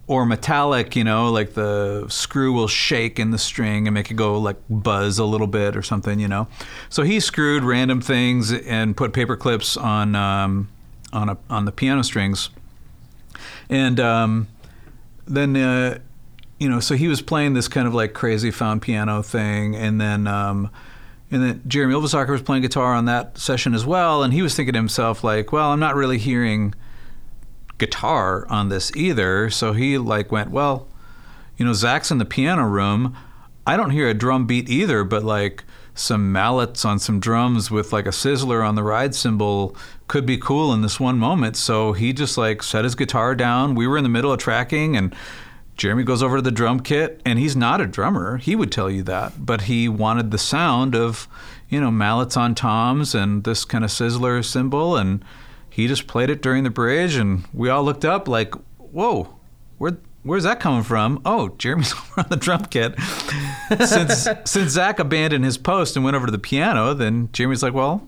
[0.10, 4.15] or metallic, you know, like the screw will shake in the string and make it
[4.15, 6.48] go like buzz a little bit or something, you know.
[6.89, 10.67] So he screwed random things and put paper clips on um,
[11.13, 12.50] on a, on the piano strings,
[13.69, 14.48] and um,
[15.28, 16.00] then uh,
[16.58, 20.02] you know, so he was playing this kind of like crazy found piano thing, and
[20.02, 20.28] then.
[20.28, 20.72] Um,
[21.32, 24.56] and then Jeremy Ylvisaker was playing guitar on that session as well, and he was
[24.56, 26.74] thinking to himself like, "Well, I'm not really hearing
[27.80, 29.50] guitar on this either.
[29.50, 30.88] So he like went, well,
[31.58, 33.18] you know, Zach's in the piano room.
[33.65, 35.63] I don't hear a drum beat either, but like
[35.94, 39.76] some mallets on some drums with like a sizzler on the ride cymbal
[40.08, 41.58] could be cool in this one moment.
[41.58, 43.76] So he just like set his guitar down.
[43.76, 45.13] We were in the middle of tracking and
[45.76, 48.38] Jeremy goes over to the drum kit and he's not a drummer.
[48.38, 51.28] He would tell you that, but he wanted the sound of,
[51.70, 55.24] you know, mallets on toms and this kind of sizzler cymbal and
[55.69, 59.36] he just played it during the bridge, and we all looked up like, "Whoa,
[59.77, 62.99] where where's that coming from?" Oh, Jeremy's over on the drum kit.
[63.86, 67.73] since since Zach abandoned his post and went over to the piano, then Jeremy's like,
[67.73, 68.05] "Well,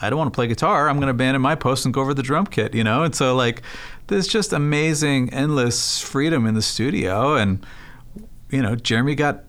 [0.00, 0.88] I don't want to play guitar.
[0.88, 3.02] I'm going to abandon my post and go over to the drum kit," you know.
[3.02, 3.62] And so like,
[4.08, 7.64] there's just amazing, endless freedom in the studio, and
[8.50, 9.44] you know, Jeremy got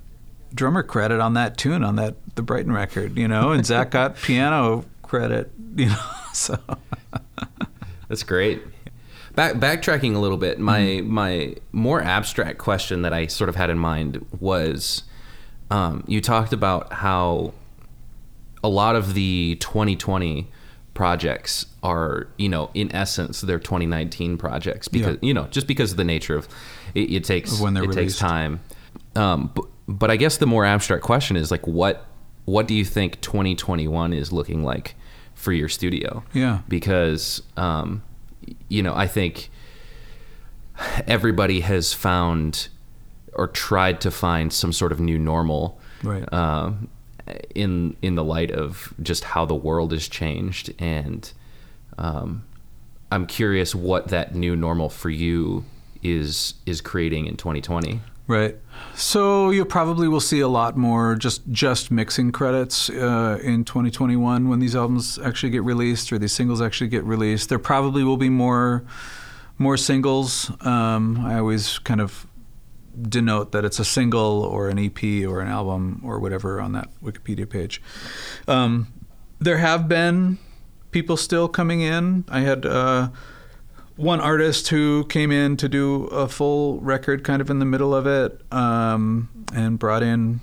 [0.54, 4.16] drummer credit on that tune on that the Brighton record, you know, and Zach got
[4.22, 6.02] piano credit, you know.
[6.34, 6.60] So
[8.10, 8.62] that's great.
[9.36, 11.14] Back, backtracking a little bit, my mm-hmm.
[11.14, 15.04] my more abstract question that I sort of had in mind was,
[15.70, 17.54] um, you talked about how
[18.64, 20.50] a lot of the 2020
[20.96, 25.28] projects are, you know, in essence, they're 2019 projects because yeah.
[25.28, 26.48] you know just because of the nature of
[26.96, 27.98] it, it takes when it released.
[27.98, 28.60] takes time.
[29.16, 32.08] Um, but, but I guess the more abstract question is like, what
[32.46, 34.96] what do you think 2021 is looking like?
[35.38, 36.24] For your studio.
[36.34, 36.60] Yeah.
[36.68, 38.04] Because, um,
[38.68, 39.50] you know, I think
[41.08, 42.68] everybody has found
[43.34, 45.80] or tried to find some sort of new normal.
[46.04, 46.28] Right.
[46.32, 46.72] Uh,
[47.54, 51.30] in in the light of just how the world has changed, and
[51.98, 52.46] um,
[53.12, 55.66] I'm curious what that new normal for you
[56.02, 58.00] is is creating in 2020.
[58.28, 58.58] Right.
[58.94, 64.50] So you probably will see a lot more just just mixing credits uh, in 2021
[64.50, 67.48] when these albums actually get released or these singles actually get released.
[67.48, 68.84] There probably will be more
[69.58, 70.52] more singles.
[70.62, 72.28] Um, I always kind of
[73.02, 76.90] denote that it's a single or an EP or an album or whatever on that
[77.02, 77.82] Wikipedia page.
[78.46, 78.88] Um,
[79.40, 80.38] there have been
[80.92, 82.26] people still coming in.
[82.28, 82.66] I had.
[82.66, 83.10] Uh,
[83.98, 87.94] one artist who came in to do a full record kind of in the middle
[87.94, 90.40] of it um, and brought in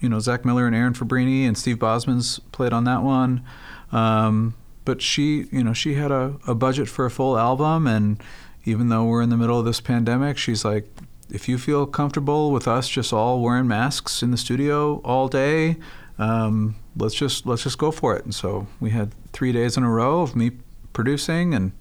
[0.00, 3.44] you know Zach Miller and Aaron Fabbrini and Steve Bosmans played on that one.
[3.92, 8.22] Um, but she you know she had a, a budget for a full album and
[8.64, 10.88] even though we're in the middle of this pandemic she's like
[11.30, 15.76] if you feel comfortable with us just all wearing masks in the studio all day
[16.18, 18.24] um, let's just let's just go for it.
[18.24, 20.52] And so we had three days in a row of me
[20.92, 21.72] producing and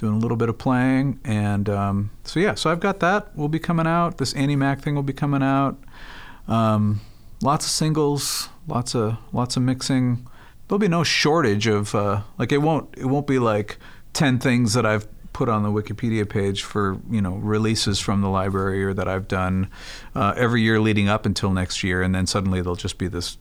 [0.00, 1.20] doing a little bit of playing.
[1.24, 4.18] And um, so, yeah, so I've got that will be coming out.
[4.18, 5.78] This Annie Mack thing will be coming out.
[6.48, 7.00] Um,
[7.42, 10.26] lots of singles, lots of lots of mixing.
[10.66, 13.78] There'll be no shortage of uh, like it won't it won't be like
[14.14, 18.28] ten things that I've put on the Wikipedia page for you know releases from the
[18.28, 19.70] library or that I've done
[20.14, 23.36] uh, every year leading up until next year, and then suddenly there'll just be this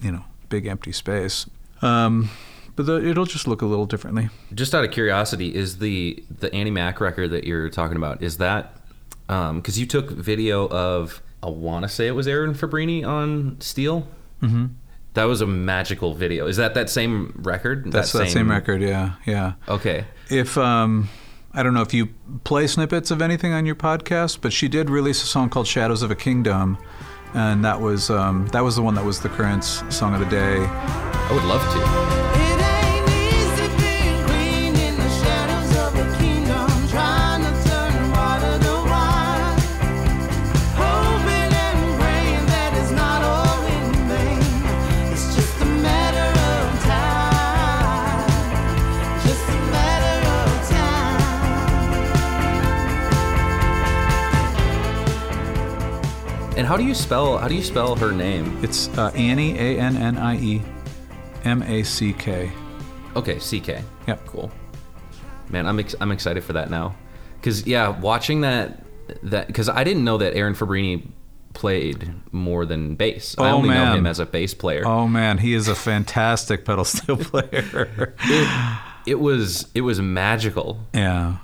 [0.00, 1.46] you know big empty space.
[1.80, 2.30] Um,
[2.76, 4.30] but the, it'll just look a little differently.
[4.54, 8.38] Just out of curiosity, is the the Annie Mack record that you're talking about is
[8.38, 8.76] that
[9.26, 13.60] because um, you took video of I want to say it was Aaron Fabbrini on
[13.60, 14.06] Steel.
[14.42, 14.66] Mm-hmm.
[15.14, 16.46] That was a magical video.
[16.46, 17.92] Is that that same record?
[17.92, 18.80] That's that same, that same record.
[18.80, 19.54] Yeah, yeah.
[19.68, 20.04] Okay.
[20.30, 21.08] If um,
[21.52, 22.08] I don't know if you
[22.44, 26.02] play snippets of anything on your podcast, but she did release a song called "Shadows
[26.02, 26.78] of a Kingdom."
[27.34, 30.26] and that was um, that was the one that was the current song of the
[30.26, 30.58] day.
[30.58, 32.21] I would love to.
[56.72, 58.58] How do you spell how do you spell her name?
[58.64, 60.62] It's uh, Annie A N N I E
[61.44, 62.50] M A C K.
[63.14, 63.84] Okay, CK.
[64.08, 64.24] Yep.
[64.24, 64.50] Cool.
[65.50, 66.96] Man, I'm ex- I'm excited for that now.
[67.42, 68.86] Cuz yeah, watching that
[69.22, 71.06] that cuz I didn't know that Aaron Fabbrini
[71.52, 73.34] played more than bass.
[73.36, 73.98] I Oh, only know man.
[73.98, 74.82] him as a bass player.
[74.86, 78.14] Oh man, he is a fantastic pedal steel player.
[78.24, 80.80] It, it was it was magical.
[80.94, 81.36] Yeah.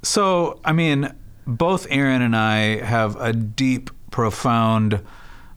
[0.00, 1.12] So, I mean,
[1.46, 5.02] both Aaron and I have a deep, profound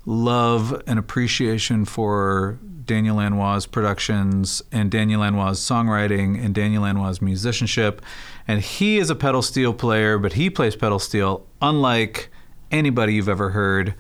[0.06, 8.02] love and appreciation for Daniel Lanois' productions and Daniel Lanois' songwriting and Daniel Lanois' musicianship.
[8.48, 12.32] And he is a pedal steel player, but he plays pedal steel unlike
[12.72, 13.96] anybody you've ever heard.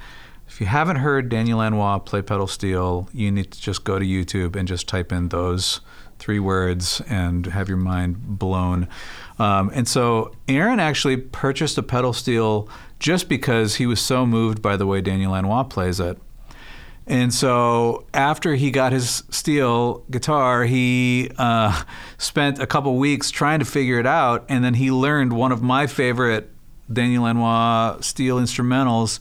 [0.47, 4.05] If you haven't heard Daniel Lanois play pedal steel, you need to just go to
[4.05, 5.81] YouTube and just type in those
[6.19, 8.87] three words and have your mind blown.
[9.37, 14.61] Um, and so Aaron actually purchased a pedal steel just because he was so moved
[14.61, 16.17] by the way Daniel Lanois plays it.
[17.07, 21.83] And so after he got his steel guitar, he uh,
[22.17, 25.61] spent a couple weeks trying to figure it out, and then he learned one of
[25.61, 26.49] my favorite
[26.91, 29.19] Daniel Lanois steel instrumentals.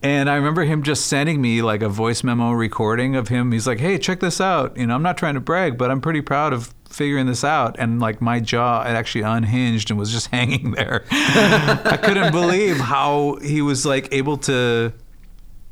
[0.00, 3.52] And I remember him just sending me like a voice memo recording of him.
[3.52, 4.76] He's like, "Hey, check this out.
[4.76, 7.76] You know, I'm not trying to brag, but I'm pretty proud of figuring this out."
[7.78, 11.04] And like my jaw actually unhinged and was just hanging there.
[11.10, 14.92] I couldn't believe how he was like able to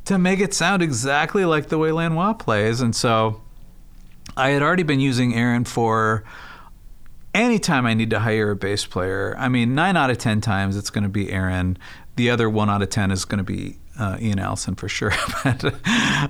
[0.04, 2.80] to make it sound exactly like the way Lanois plays.
[2.80, 3.40] And so
[4.36, 6.24] I had already been using Aaron for
[7.34, 9.34] anytime I need to hire a bass player.
[9.38, 11.78] I mean, nine out of 10 times it's going to be Aaron.
[12.16, 15.12] The other one out of 10 is going to be uh, Ian Allison for sure.
[15.44, 15.74] but,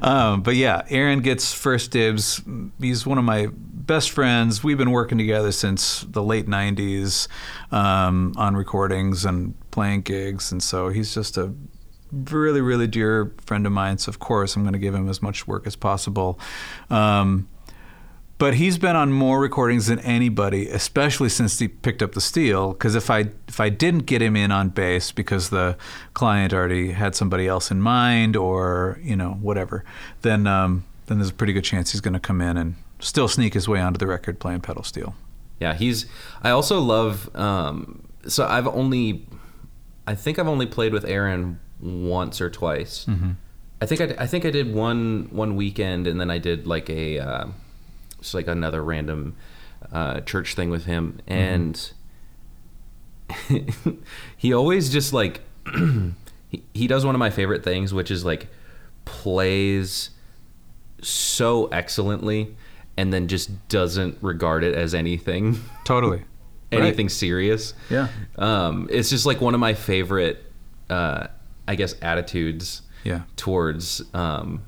[0.03, 2.43] um, but yeah, Aaron gets first dibs.
[2.81, 4.63] He's one of my best friends.
[4.63, 7.29] We've been working together since the late 90s
[7.71, 10.53] um, on recordings and playing gigs.
[10.53, 11.53] And so he's just a
[12.13, 13.99] really, really dear friend of mine.
[13.99, 16.39] So of course, I'm going to give him as much work as possible.
[16.91, 17.49] Um,
[18.43, 22.73] but he's been on more recordings than anybody, especially since he picked up the steel.
[22.73, 25.77] Because if I if I didn't get him in on bass because the
[26.13, 29.85] client already had somebody else in mind, or you know whatever,
[30.23, 33.29] then um, then there's a pretty good chance he's going to come in and still
[33.29, 35.15] sneak his way onto the record playing pedal steel.
[35.61, 36.07] Yeah, he's.
[36.43, 37.31] I also love.
[37.37, 39.25] Um, so I've only,
[40.09, 43.07] I think I've only played with Aaron once or twice.
[43.81, 46.91] I think I, I think I did one one weekend, and then I did like
[46.91, 47.47] a, uh,
[48.23, 49.37] just like another random
[49.93, 51.93] uh, church thing with him, and
[54.37, 55.41] he always just like
[56.49, 58.49] he, he does one of my favorite things, which is like
[59.05, 60.11] plays
[61.01, 62.55] so excellently
[62.97, 66.23] and then just doesn't regard it as anything Totally.
[66.73, 67.75] anything serious.
[67.91, 68.09] Yeah.
[68.37, 70.43] Um, it's just like one of my favorite,
[70.89, 71.27] uh,
[71.67, 73.23] I guess, attitudes Yeah.
[73.37, 74.63] towards um,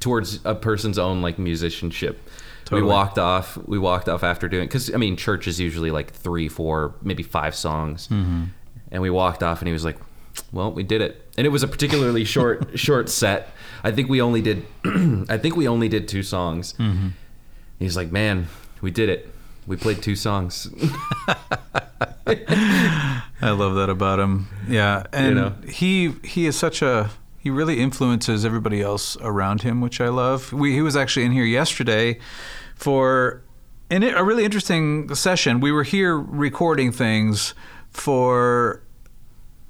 [0.00, 2.20] towards a person's own like musicianship.
[2.66, 2.82] Totally.
[2.82, 3.56] We walked off.
[3.66, 7.22] We walked off after doing because I mean, church is usually like three, four, maybe
[7.22, 8.44] five songs, Mm-hmm.
[8.90, 9.96] and we walked off, and he was like,
[10.52, 13.50] "Well, we did it." And it was a particularly short short set.
[13.84, 14.66] I think we only did.
[15.28, 16.72] I think we only did two songs.
[16.74, 17.08] Mm-hmm.
[17.78, 18.48] He's like, "Man,
[18.80, 19.32] we did it.
[19.66, 20.68] We played two songs."
[22.26, 24.48] I love that about him.
[24.68, 25.54] Yeah, and know?
[25.68, 30.52] he he is such a he really influences everybody else around him, which I love.
[30.52, 32.18] We, he was actually in here yesterday
[32.76, 33.42] for
[33.90, 35.60] in a really interesting session.
[35.60, 37.54] We were here recording things
[37.90, 38.82] for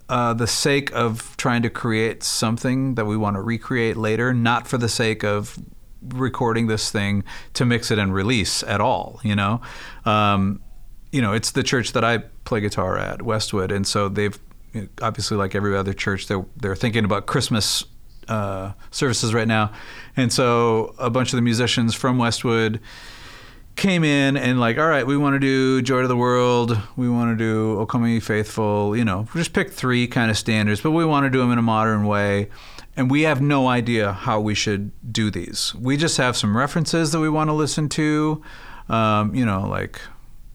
[0.08, 4.66] uh, the sake of trying to create something that we want to recreate later, not
[4.66, 5.58] for the sake of
[6.02, 9.20] recording this thing to mix it and release at all.
[9.22, 9.60] You know,
[10.04, 10.62] um,
[11.12, 14.38] you know, it's the church that I play guitar at, Westwood, and so they've
[15.02, 17.84] obviously, like every other church, they're they're thinking about Christmas
[18.28, 19.72] uh, services right now,
[20.16, 22.80] and so a bunch of the musicians from Westwood
[23.76, 27.08] came in and like, all right, we want to do Joy to the World, we
[27.08, 30.80] want to do O Come Ye Faithful, you know, just pick three kind of standards,
[30.80, 32.48] but we want to do them in a modern way.
[32.96, 35.74] And we have no idea how we should do these.
[35.74, 38.42] We just have some references that we want to listen to,
[38.88, 40.00] um, you know, like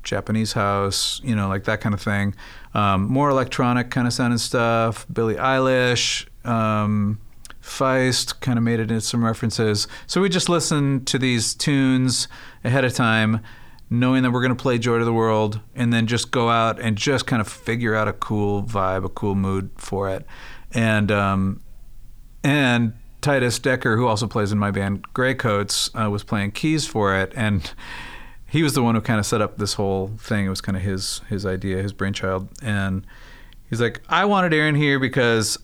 [0.01, 2.33] Japanese house, you know, like that kind of thing.
[2.73, 5.05] Um, more electronic kind of sounding stuff.
[5.13, 7.19] Billie Eilish, um,
[7.61, 9.87] Feist kind of made it into some references.
[10.07, 12.27] So we just listened to these tunes
[12.63, 13.41] ahead of time,
[13.89, 16.79] knowing that we're going to play Joy to the World, and then just go out
[16.79, 20.25] and just kind of figure out a cool vibe, a cool mood for it.
[20.73, 21.61] And um,
[22.43, 27.15] and Titus Decker, who also plays in my band Greycoats, uh, was playing keys for
[27.15, 27.71] it, and
[28.47, 30.45] he was the one who kind of set up this whole thing.
[30.45, 33.05] It was kind of his his idea, his brainchild, and
[33.69, 35.57] he's like, I wanted Aaron here because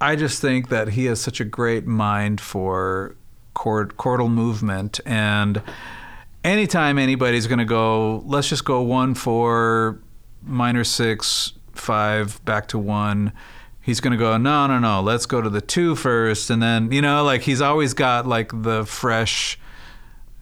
[0.00, 3.16] I just think that he has such a great mind for
[3.54, 5.62] chord, chordal movement and
[6.44, 10.00] anytime anybody's going to go, let's just go one four,
[10.42, 13.32] minor six, five, back to one.
[13.80, 16.50] He's going to go, no, no, no, let's go to the two first.
[16.50, 19.58] And then, you know, like he's always got like the fresh,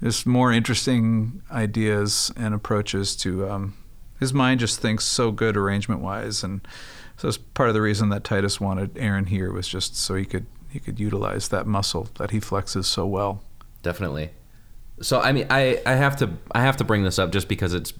[0.03, 3.77] just more interesting ideas and approaches to, um,
[4.19, 6.43] his mind just thinks so good arrangement wise.
[6.43, 6.67] And
[7.17, 10.25] so it's part of the reason that Titus wanted Aaron here was just so he
[10.25, 13.43] could, he could utilize that muscle that he flexes so well.
[13.83, 14.31] Definitely.
[15.01, 17.75] So I mean, I, I have to I have to bring this up just because
[17.75, 17.93] it's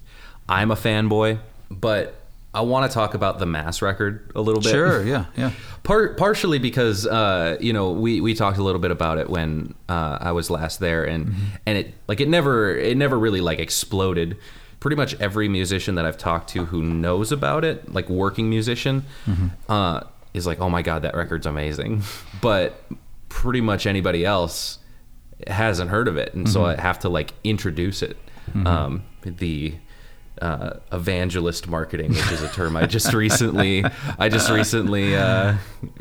[0.49, 1.39] I'm a fanboy,
[1.69, 2.15] but
[2.53, 4.71] I want to talk about the Mass record a little bit.
[4.71, 5.51] Sure, yeah, yeah.
[5.83, 9.75] Part, partially because uh, you know we, we talked a little bit about it when
[9.87, 11.45] uh, I was last there, and mm-hmm.
[11.65, 14.37] and it like it never it never really like exploded.
[14.79, 19.05] Pretty much every musician that I've talked to who knows about it, like working musician,
[19.25, 19.47] mm-hmm.
[19.71, 20.01] uh,
[20.33, 22.03] is like, "Oh my god, that record's amazing."
[22.41, 22.83] But
[23.29, 24.77] pretty much anybody else
[25.47, 26.53] hasn't heard of it, and mm-hmm.
[26.53, 28.17] so I have to like introduce it.
[28.49, 28.67] Mm-hmm.
[28.67, 29.75] Um, the
[30.41, 33.83] uh, evangelist marketing, which is a term I just recently
[34.19, 35.55] I just recently uh,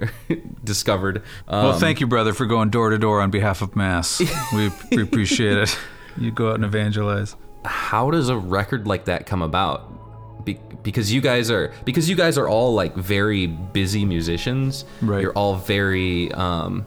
[0.65, 1.23] discovered.
[1.49, 4.21] Um, well, thank you, brother, for going door to door on behalf of Mass.
[4.53, 5.79] We, we appreciate it.
[6.19, 7.37] You go out and evangelize.
[7.67, 10.45] How does a record like that come about?
[10.45, 14.85] Be- because you guys are because you guys are all like very busy musicians.
[15.03, 15.21] Right.
[15.23, 16.33] You're all very.
[16.33, 16.87] Um,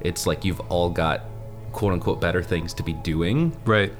[0.00, 1.22] it's like you've all got
[1.72, 3.54] quote unquote better things to be doing.
[3.66, 3.92] Right.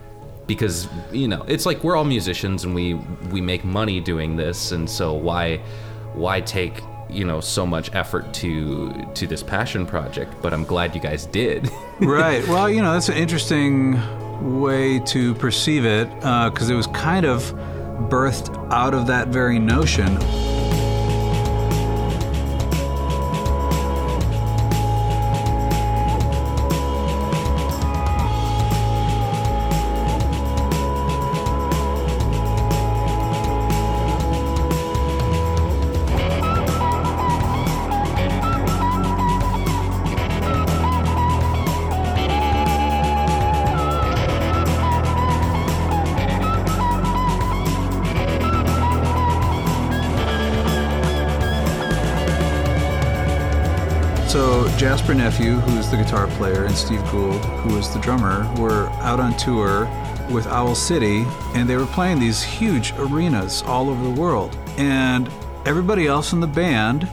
[0.47, 2.95] Because you know, it's like we're all musicians and we
[3.31, 5.59] we make money doing this, and so why
[6.15, 10.35] why take you know so much effort to to this passion project?
[10.41, 11.69] But I'm glad you guys did.
[12.01, 12.47] right.
[12.49, 14.01] Well, you know, that's an interesting
[14.43, 17.43] way to perceive it because uh, it was kind of
[18.09, 20.19] birthed out of that very notion.
[55.15, 59.37] Nephew, who's the guitar player, and Steve Goold, who is the drummer, were out on
[59.37, 59.87] tour
[60.31, 64.57] with Owl City, and they were playing these huge arenas all over the world.
[64.77, 65.31] And
[65.67, 67.09] everybody else in the band,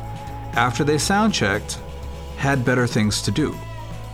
[0.53, 1.79] after they sound checked,
[2.37, 3.55] had better things to do,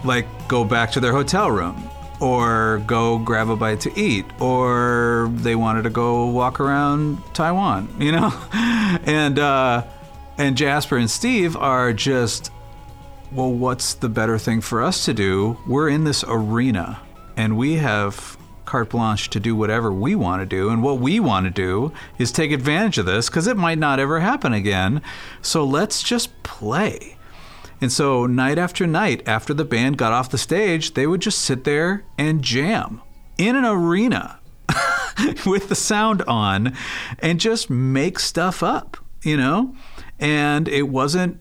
[0.04, 5.30] like go back to their hotel room, or go grab a bite to eat, or
[5.34, 9.84] they wanted to go walk around Taiwan, you know, and uh,
[10.38, 12.52] and Jasper and Steve are just
[13.32, 15.58] well, what's the better thing for us to do?
[15.68, 17.00] We're in this arena
[17.36, 20.70] and we have carte blanche to do whatever we want to do.
[20.70, 24.00] And what we want to do is take advantage of this because it might not
[24.00, 25.02] ever happen again.
[25.42, 27.18] So let's just play.
[27.80, 31.40] And so, night after night, after the band got off the stage, they would just
[31.40, 33.02] sit there and jam
[33.38, 34.40] in an arena
[35.46, 36.76] with the sound on
[37.20, 39.76] and just make stuff up, you know?
[40.20, 41.40] And it wasn't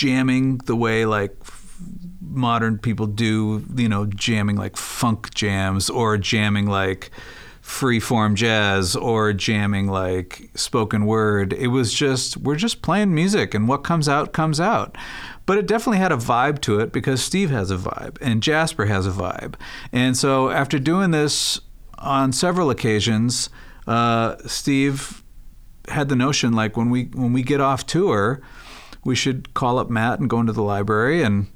[0.00, 1.36] jamming the way like
[2.22, 7.10] modern people do, you know, jamming like funk jams or jamming like
[7.60, 11.52] free form jazz or jamming like spoken word.
[11.52, 14.96] It was just we're just playing music and what comes out comes out.
[15.44, 18.86] But it definitely had a vibe to it because Steve has a vibe and Jasper
[18.86, 19.56] has a vibe.
[19.92, 21.60] And so after doing this
[21.98, 23.50] on several occasions,
[23.86, 25.22] uh, Steve
[25.88, 28.40] had the notion like when we when we get off tour,
[29.04, 31.46] we should call up Matt and go into the library and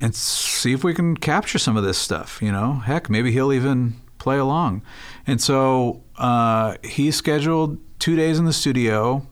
[0.00, 2.40] and see if we can capture some of this stuff.
[2.40, 4.82] You know, heck, maybe he'll even play along.
[5.26, 9.26] And so uh, he scheduled two days in the studio,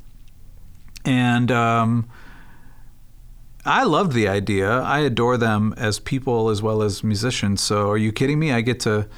[1.05, 2.09] and um,
[3.65, 4.71] I loved the idea.
[4.81, 7.61] I adore them as people as well as musicians.
[7.61, 8.53] So, are you kidding me?
[8.53, 9.09] I get to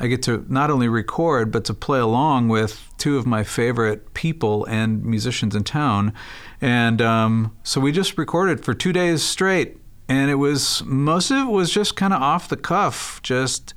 [0.00, 4.14] I get to not only record but to play along with two of my favorite
[4.14, 6.14] people and musicians in town.
[6.60, 9.76] And um, so we just recorded for two days straight,
[10.08, 13.20] and it was most of it was just kind of off the cuff.
[13.22, 13.74] Just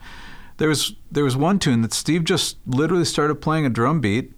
[0.58, 4.34] there was there was one tune that Steve just literally started playing a drum beat,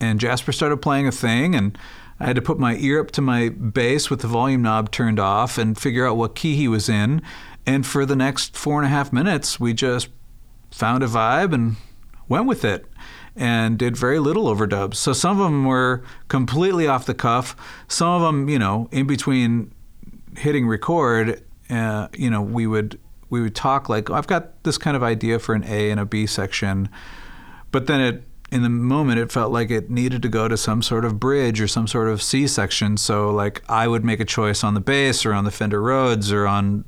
[0.00, 1.78] and Jasper started playing a thing, and
[2.18, 5.18] I had to put my ear up to my bass with the volume knob turned
[5.18, 7.22] off and figure out what key he was in.
[7.66, 10.08] And for the next four and a half minutes, we just
[10.70, 11.76] found a vibe and
[12.28, 12.86] went with it.
[13.36, 14.96] and did very little overdubs.
[14.96, 17.56] So some of them were completely off the cuff.
[17.88, 19.72] Some of them, you know, in between
[20.36, 22.98] hitting record, uh, you know, we would
[23.30, 26.04] we would talk like I've got this kind of idea for an A and a
[26.04, 26.88] B section,
[27.70, 30.82] but then it in the moment it felt like it needed to go to some
[30.82, 32.96] sort of bridge or some sort of C section.
[32.96, 36.32] So like I would make a choice on the bass or on the Fender Rhodes
[36.32, 36.84] or on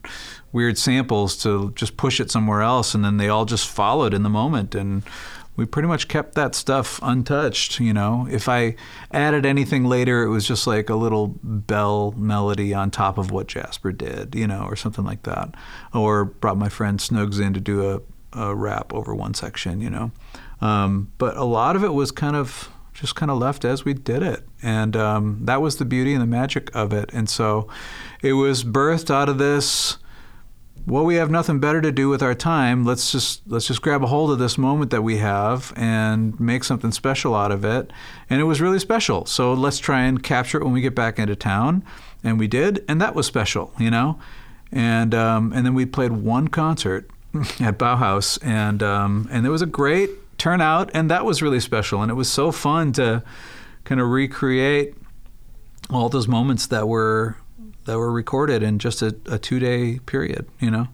[0.53, 4.23] weird samples to just push it somewhere else, and then they all just followed in
[4.23, 5.03] the moment and
[5.57, 7.79] we pretty much kept that stuff untouched.
[7.79, 8.75] You know, if I
[9.11, 13.49] added anything later, it was just like a little bell melody on top of what
[13.49, 15.55] Jasper did, you know, or something like that.
[15.93, 18.01] Or brought my friend Snugs in to do a,
[18.39, 20.11] a rap over one section, you know.
[20.61, 23.95] Um, but a lot of it was kind of just kind of left as we
[23.95, 24.47] did it.
[24.63, 27.11] And um, that was the beauty and the magic of it.
[27.13, 27.69] And so
[28.23, 29.99] it was birthed out of this
[30.87, 32.85] well we have nothing better to do with our time.
[32.85, 36.65] Let's just let's just grab a hold of this moment that we have and make
[36.65, 37.93] something special out of it.
[38.29, 39.27] And it was really special.
[39.27, 41.85] So let's try and capture it when we get back into town.
[42.25, 44.19] And we did and that was special you know?
[44.71, 47.11] And um, and then we played one concert
[47.61, 52.03] at Bauhaus and um, and there was a great turnout and that was really special.
[52.03, 53.23] And it was so fun to
[53.85, 54.95] kind of recreate
[55.91, 57.37] all those moments that were
[57.85, 60.47] that were recorded in just a, a two day period.
[60.61, 60.89] You know,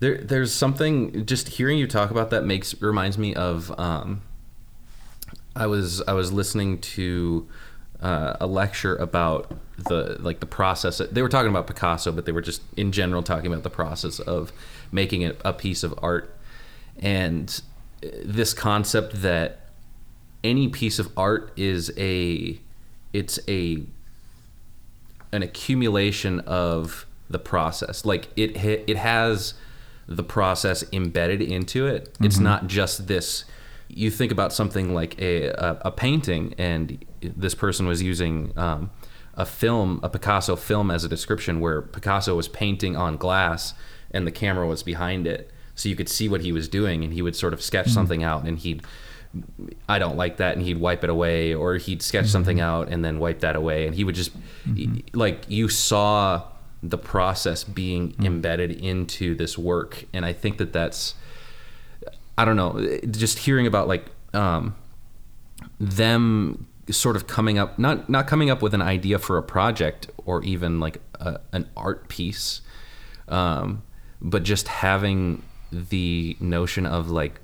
[0.00, 3.78] there there's something just hearing you talk about that makes reminds me of.
[3.78, 4.22] Um,
[5.54, 7.48] I was I was listening to
[8.00, 10.98] uh, a lecture about the like the process.
[10.98, 14.20] They were talking about Picasso, but they were just in general talking about the process
[14.20, 14.52] of
[14.92, 16.36] making a, a piece of art,
[16.98, 17.60] and
[18.00, 19.60] this concept that
[20.44, 22.60] any piece of art is a
[23.12, 23.82] it's a
[25.32, 28.04] an accumulation of the process.
[28.04, 29.54] Like it it has
[30.06, 32.12] the process embedded into it.
[32.14, 32.24] Mm-hmm.
[32.24, 33.44] It's not just this.
[33.88, 38.90] You think about something like a a, a painting, and this person was using um,
[39.34, 43.74] a film, a Picasso film, as a description, where Picasso was painting on glass,
[44.10, 47.12] and the camera was behind it, so you could see what he was doing, and
[47.12, 47.94] he would sort of sketch mm-hmm.
[47.94, 48.82] something out, and he'd
[49.88, 52.32] I don't like that, and he'd wipe it away, or he'd sketch mm-hmm.
[52.32, 54.32] something out and then wipe that away, and he would just
[54.68, 54.98] mm-hmm.
[55.18, 56.42] like you saw
[56.82, 58.26] the process being mm-hmm.
[58.26, 61.14] embedded into this work, and I think that that's
[62.38, 64.74] I don't know, just hearing about like um,
[65.80, 70.08] them sort of coming up not not coming up with an idea for a project
[70.24, 72.60] or even like a, an art piece,
[73.28, 73.82] um,
[74.20, 77.40] but just having the notion of like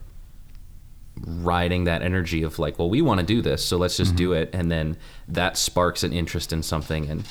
[1.26, 4.16] riding that energy of like, well, we want to do this, so let's just mm-hmm.
[4.18, 4.96] do it, and then
[5.28, 7.24] that sparks an interest in something, and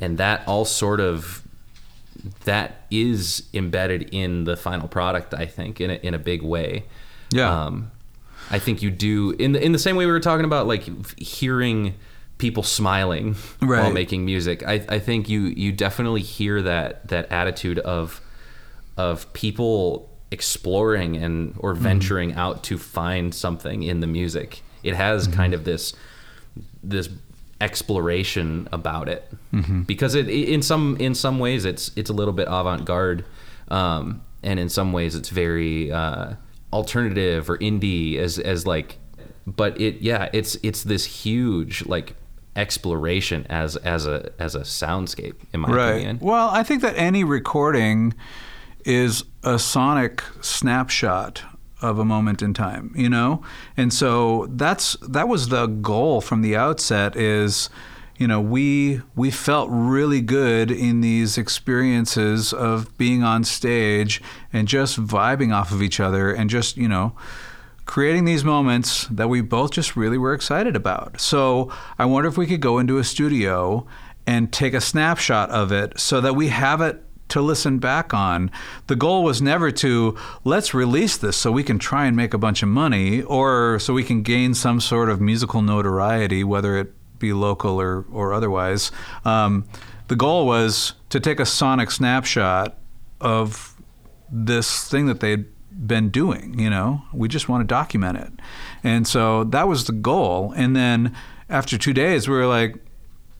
[0.00, 1.42] and that all sort of
[2.44, 5.34] that is embedded in the final product.
[5.34, 6.84] I think in a, in a big way.
[7.30, 7.64] Yeah.
[7.66, 7.90] Um,
[8.50, 11.18] I think you do in the in the same way we were talking about like
[11.18, 11.94] hearing
[12.38, 13.82] people smiling right.
[13.82, 14.66] while making music.
[14.66, 18.20] I, I think you you definitely hear that that attitude of
[18.96, 21.82] of people exploring and or mm-hmm.
[21.82, 22.38] venturing mm-hmm.
[22.38, 24.62] out to find something in the music.
[24.82, 25.36] It has mm-hmm.
[25.36, 25.94] kind of this
[26.82, 27.08] this
[27.60, 29.82] exploration about it mm-hmm.
[29.82, 33.24] because it in some in some ways it's it's a little bit avant-garde
[33.68, 36.34] um, and in some ways it's very uh,
[36.72, 38.98] alternative or indie as as like
[39.44, 42.14] but it yeah it's it's this huge like
[42.54, 45.90] exploration as as a as a soundscape in my right.
[45.90, 46.18] opinion.
[46.20, 48.14] Well, I think that any recording
[48.84, 51.42] is a sonic snapshot
[51.80, 53.42] of a moment in time, you know?
[53.76, 57.70] And so that's that was the goal from the outset is
[58.18, 64.20] you know, we we felt really good in these experiences of being on stage
[64.52, 67.14] and just vibing off of each other and just, you know,
[67.86, 71.20] creating these moments that we both just really were excited about.
[71.20, 73.86] So, I wonder if we could go into a studio
[74.26, 78.50] and take a snapshot of it so that we have it to listen back on.
[78.86, 82.38] The goal was never to let's release this so we can try and make a
[82.38, 86.92] bunch of money or so we can gain some sort of musical notoriety, whether it
[87.18, 88.90] be local or, or otherwise.
[89.24, 89.64] Um,
[90.08, 92.78] the goal was to take a sonic snapshot
[93.20, 93.74] of
[94.30, 95.46] this thing that they'd
[95.86, 97.02] been doing, you know.
[97.12, 98.32] We just want to document it.
[98.82, 100.52] And so that was the goal.
[100.56, 101.14] And then
[101.48, 102.76] after two days, we were like,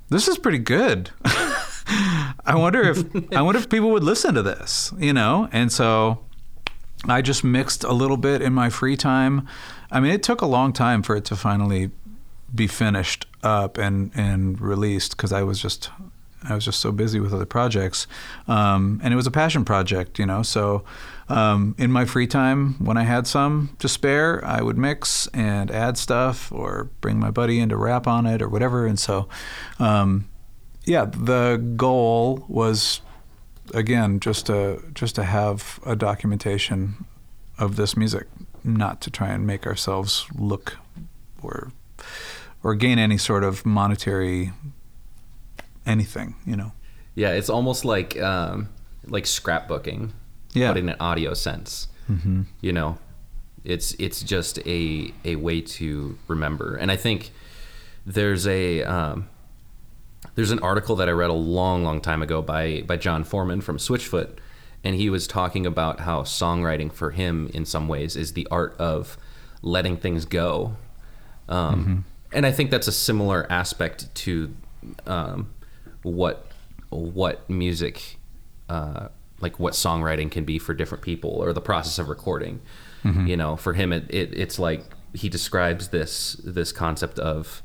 [0.09, 1.11] this is pretty good.
[1.89, 5.49] I wonder if I wonder if people would listen to this, you know?
[5.53, 6.25] And so
[7.07, 9.49] I just mixed a little bit in my free time.
[9.91, 11.91] I mean, it took a long time for it to finally
[12.55, 15.91] be finished up and and released because I was just
[16.49, 18.07] I was just so busy with other projects,
[18.47, 20.43] um, and it was a passion project, you know.
[20.43, 20.85] So,
[21.29, 25.71] um, in my free time, when I had some to spare, I would mix and
[25.71, 28.87] add stuff, or bring my buddy in to rap on it, or whatever.
[28.87, 29.29] And so,
[29.81, 30.29] um,
[30.89, 33.03] yeah, the goal was
[33.75, 37.05] again just to just to have a documentation
[37.59, 38.27] of this music,
[38.65, 40.79] not to try and make ourselves look
[41.43, 41.71] or
[42.63, 44.53] or gain any sort of monetary
[45.87, 46.73] anything, you know.
[47.15, 48.69] Yeah, it's almost like um,
[49.07, 50.11] like scrapbooking,
[50.55, 50.69] Yeah.
[50.71, 51.89] but in an audio sense.
[52.11, 52.43] Mm-hmm.
[52.61, 52.99] You know,
[53.65, 57.31] it's it's just a a way to remember, and I think
[58.07, 59.29] there's a um,
[60.39, 63.61] there's an article that I read a long, long time ago by by Jon Foreman
[63.61, 64.39] from Switchfoot,
[64.85, 68.77] and he was talking about how songwriting for him, in some ways, is the art
[68.79, 69.19] of
[69.63, 70.77] letting things go.
[71.49, 74.55] Um, And I think that's a similar aspect to
[75.09, 75.51] um,
[76.03, 76.47] what
[76.91, 78.19] what music,
[78.69, 79.09] uh,
[79.41, 82.61] like what songwriting can be for different people, or the process of recording.
[83.27, 84.85] You know, for him, it, it it's like
[85.15, 87.61] he describes this this concept of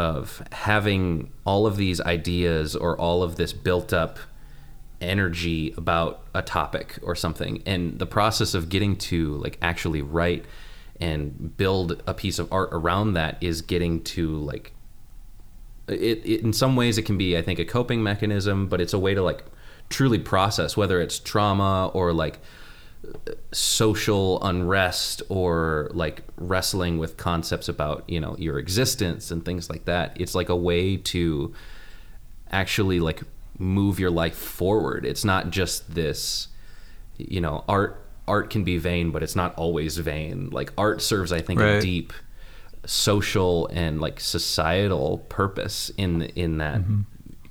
[0.00, 4.18] of having all of these ideas or all of this built up
[5.02, 10.46] energy about a topic or something and the process of getting to like actually write
[11.00, 14.72] and build a piece of art around that is getting to like
[15.88, 18.94] it, it in some ways it can be i think a coping mechanism but it's
[18.94, 19.44] a way to like
[19.90, 22.38] truly process whether it's trauma or like
[23.52, 29.84] social unrest or like wrestling with concepts about you know your existence and things like
[29.86, 30.16] that.
[30.20, 31.52] It's like a way to
[32.50, 33.22] actually like
[33.58, 35.04] move your life forward.
[35.04, 36.48] It's not just this
[37.16, 40.50] you know art art can be vain but it's not always vain.
[40.50, 42.12] Like art serves i think a deep
[42.86, 47.02] social and like societal purpose in in that mm-hmm.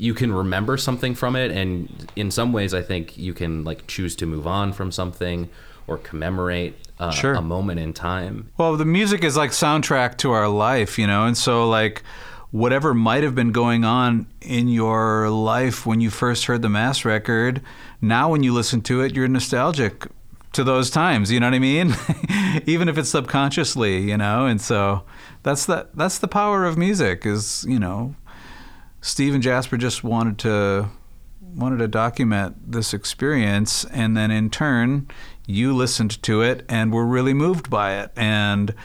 [0.02, 3.86] You can remember something from it and in some ways i think you can like
[3.86, 5.48] choose to move on from something
[5.88, 7.34] or commemorate uh, Sure.
[7.34, 11.26] a moment in time Well, the music is like soundtrack to our life, you know,
[11.26, 12.04] and so like
[12.52, 17.06] whatever might have been going on in your life when you first heard the Mass
[17.06, 17.62] record,
[18.02, 20.08] now when you listen to it, you're nostalgic
[20.54, 21.32] to those times.
[21.32, 21.96] You know what I mean?
[22.66, 25.04] Even if it's subconsciously, you know, and so
[25.44, 27.26] that's the that's the power of music.
[27.26, 28.16] Is you know,
[29.02, 30.90] Steve and Jasper just wanted to
[31.42, 35.10] wanted to document this experience and then in turn
[35.48, 38.12] you listened to it and were really moved by it.
[38.16, 38.76] And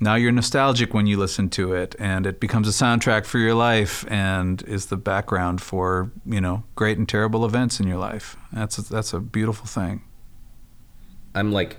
[0.00, 3.54] now you're nostalgic when you listen to it and it becomes a soundtrack for your
[3.54, 8.36] life and is the background for you know great and terrible events in your life.
[8.52, 10.02] That's a, that's a beautiful thing.
[11.34, 11.76] I'm like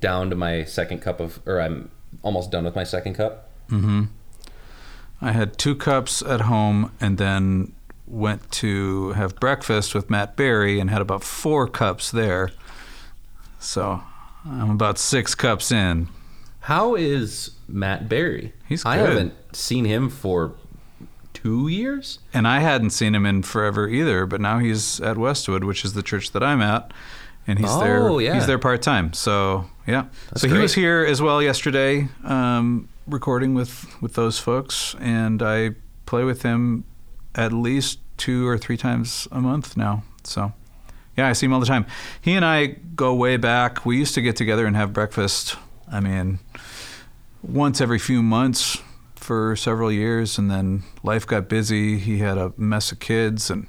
[0.00, 1.90] down to my second cup of or i'm
[2.22, 4.04] almost done with my second cup mm-hmm.
[5.20, 7.72] I had two cups at home and then
[8.06, 12.50] went to have breakfast with matt berry and had about four cups there
[13.58, 14.02] so
[14.46, 16.08] i'm about six cups in
[16.60, 18.90] how is matt berry He's good.
[18.90, 20.52] i haven't seen him for
[21.34, 25.62] two years And I hadn't seen him in forever either, but now he's at Westwood,
[25.62, 26.92] which is the church that I'm at,
[27.46, 28.20] and he's Oh, there.
[28.20, 28.34] yeah.
[28.34, 29.12] He's there part time.
[29.12, 30.06] So yeah.
[30.30, 35.42] That's so he was here as well yesterday, um, recording with with those folks, and
[35.42, 36.84] I play with him
[37.34, 40.02] at least two or three times a month now.
[40.24, 40.52] So.
[41.16, 41.84] Yeah, I see him all the time.
[42.20, 43.84] He and I go way back.
[43.84, 45.56] We used to get together and have breakfast.
[45.90, 46.38] I mean,
[47.42, 48.78] once every few months
[49.16, 51.98] for several years, and then life got busy.
[51.98, 53.66] He had a mess of kids, and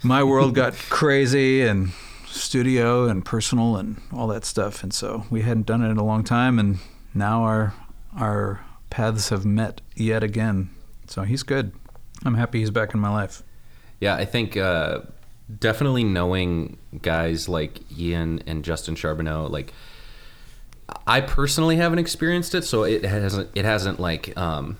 [0.00, 1.90] my world got crazy, and
[2.36, 4.82] studio and personal and all that stuff.
[4.82, 6.78] And so we hadn't done it in a long time, and
[7.14, 7.74] now our
[8.16, 10.70] our paths have met yet again.
[11.06, 11.72] So he's good.
[12.24, 13.42] I'm happy he's back in my life.
[14.00, 15.00] Yeah, I think uh,
[15.58, 19.72] definitely knowing guys like Ian and Justin Charbonneau, like
[21.06, 24.76] I personally haven't experienced it, so it hasn't it hasn't like um,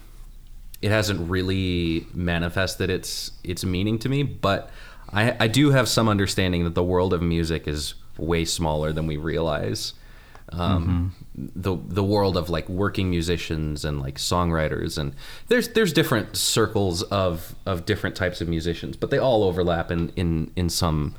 [0.82, 4.22] it hasn't really manifested its its meaning to me.
[4.22, 4.70] But
[5.12, 9.06] I I do have some understanding that the world of music is way smaller than
[9.06, 9.94] we realize.
[10.52, 11.60] Um, mm-hmm.
[11.60, 15.12] The the world of like working musicians and like songwriters and
[15.48, 20.10] there's there's different circles of of different types of musicians, but they all overlap in
[20.16, 21.14] in in some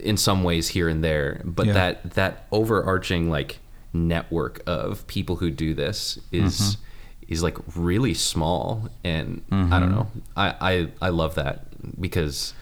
[0.00, 1.42] in some ways here and there.
[1.44, 1.72] But Yeah.
[1.74, 3.58] that that overarching like
[3.92, 7.32] network of people who do this is mm-hmm.
[7.32, 9.90] is like really small, and I don't mm-hmm.
[9.90, 10.06] know.
[10.36, 11.66] I, I I love that
[12.00, 12.54] because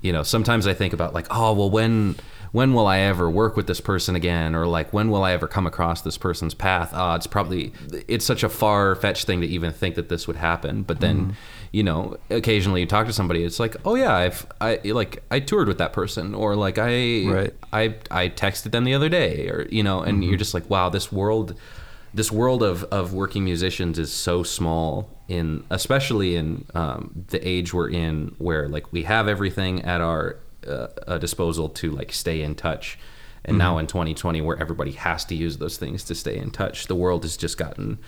[0.00, 2.16] you know sometimes I think about like oh well when
[2.54, 5.48] when will I ever work with this person again or like when will I ever
[5.48, 6.92] come across this person's path?
[6.94, 7.72] Ah, it's probably
[8.06, 10.84] it's such a far fetched thing to even think that this would happen.
[10.84, 11.36] But then
[11.72, 15.40] you know, occasionally you talk to somebody, it's like, oh yeah, I've I like I
[15.40, 17.54] toured with that person, or like I Right.
[17.72, 20.88] I I texted them the other day, or you know, and you're just like, wow,
[20.88, 21.56] this world,
[22.14, 27.74] this world of of working musicians is so small in, especially in um, the age
[27.74, 30.36] we're in, where like we have everything at our
[30.66, 32.98] uh, uh, disposal to like stay in touch.
[33.46, 36.86] And now in 2020, where everybody has to use those things to stay in touch,
[36.86, 37.98] the world has just gotten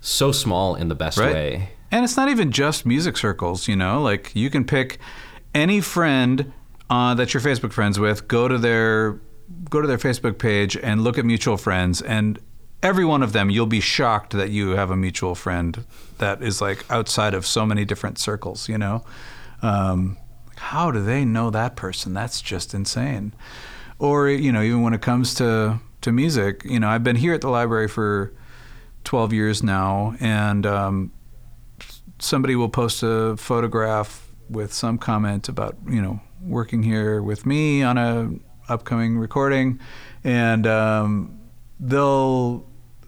[0.00, 1.32] so small in the best Right.
[1.32, 1.68] way.
[1.90, 4.02] And it's not even just music circles, you know.
[4.02, 4.98] Like you can pick
[5.54, 6.52] any friend
[6.90, 9.18] uh, that you're Facebook friends with, go to their
[9.70, 12.38] go to their Facebook page and look at mutual friends, and
[12.82, 15.84] every one of them, you'll be shocked that you have a mutual friend
[16.18, 19.02] that is like outside of so many different circles, you know.
[19.62, 20.18] Um,
[20.64, 22.14] how do they know that person?
[22.14, 23.34] That's just insane.
[23.98, 27.34] Or you know, even when it comes to to music, you know, I've been here
[27.34, 28.32] at the library for
[29.04, 31.12] 12 years now, and um,
[32.18, 37.82] somebody will post a photograph with some comment about you know working here with me
[37.82, 38.30] on a
[38.72, 39.78] upcoming recording,
[40.24, 41.40] and um,
[41.78, 42.66] they'll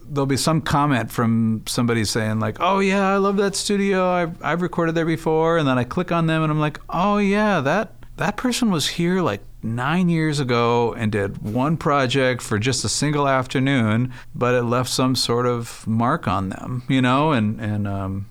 [0.08, 4.08] there'll be some comment from somebody saying like, "Oh yeah, I love that studio.
[4.08, 7.18] I've I've recorded there before," and then I click on them and I'm like, "Oh
[7.18, 12.56] yeah, that that person was here like." Nine years ago, and did one project for
[12.56, 17.32] just a single afternoon, but it left some sort of mark on them, you know,
[17.32, 18.28] and and um,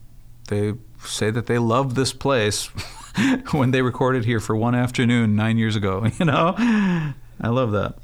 [0.47, 2.67] they say that they love this place
[3.51, 6.07] when they recorded here for one afternoon nine years ago.
[6.19, 7.13] You know, I
[7.49, 7.95] love that.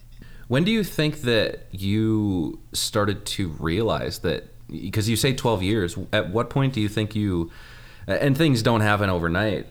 [0.51, 4.49] When do you think that you started to realize that?
[4.67, 5.97] Because you say 12 years.
[6.11, 7.49] At what point do you think you,
[8.05, 9.67] and things don't happen overnight,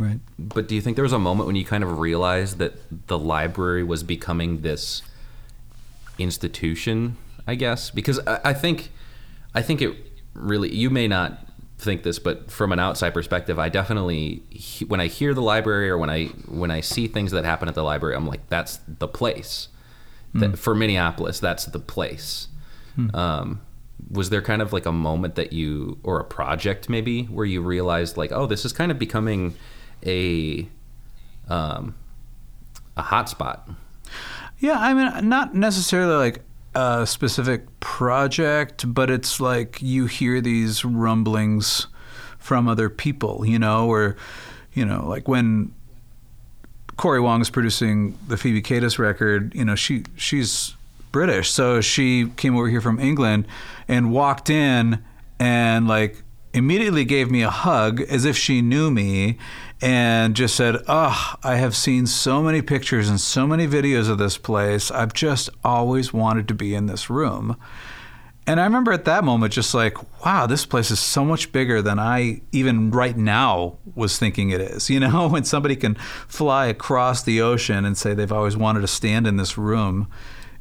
[0.00, 0.18] Right.
[0.36, 3.16] but do you think there was a moment when you kind of realized that the
[3.16, 5.02] library was becoming this
[6.18, 7.16] institution?
[7.46, 8.90] I guess because I, I think,
[9.54, 9.94] I think it
[10.34, 10.74] really.
[10.74, 11.46] You may not
[11.78, 14.42] think this, but from an outside perspective, I definitely
[14.88, 17.76] when I hear the library or when I when I see things that happen at
[17.76, 19.68] the library, I'm like, that's the place.
[20.40, 22.48] That, for Minneapolis, that's the place.
[23.14, 23.60] Um,
[24.10, 27.60] was there kind of like a moment that you, or a project maybe, where you
[27.60, 29.54] realized like, oh, this is kind of becoming
[30.04, 30.68] a
[31.48, 31.94] um,
[32.96, 33.74] a hotspot?
[34.58, 36.42] Yeah, I mean, not necessarily like
[36.74, 41.86] a specific project, but it's like you hear these rumblings
[42.38, 44.16] from other people, you know, or,
[44.72, 45.72] you know, like when
[46.96, 50.74] Corey Wong is producing the Phoebe Katis record, you know, she she's
[51.12, 53.46] British, so she came over here from England
[53.86, 55.02] and walked in
[55.38, 56.22] and like
[56.54, 59.36] immediately gave me a hug as if she knew me
[59.82, 64.16] and just said, "Oh, I have seen so many pictures and so many videos of
[64.16, 64.90] this place.
[64.90, 67.56] I've just always wanted to be in this room."
[68.46, 71.82] And I remember at that moment just like, wow, this place is so much bigger
[71.82, 74.90] than I even right now was thinking it is.
[74.96, 78.86] You know, when somebody can fly across the ocean and say they've always wanted to
[78.86, 80.08] stand in this room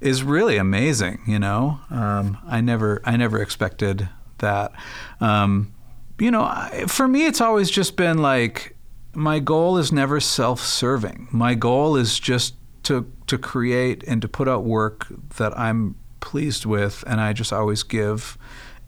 [0.01, 1.79] is really amazing, you know?
[1.89, 4.09] Um, I never I never expected
[4.39, 4.73] that.
[5.21, 5.73] Um,
[6.19, 8.75] you know, I, for me it's always just been like
[9.13, 11.29] my goal is never self-serving.
[11.31, 15.07] My goal is just to to create and to put out work
[15.37, 15.95] that I'm
[16.25, 18.37] pleased with, and I just always give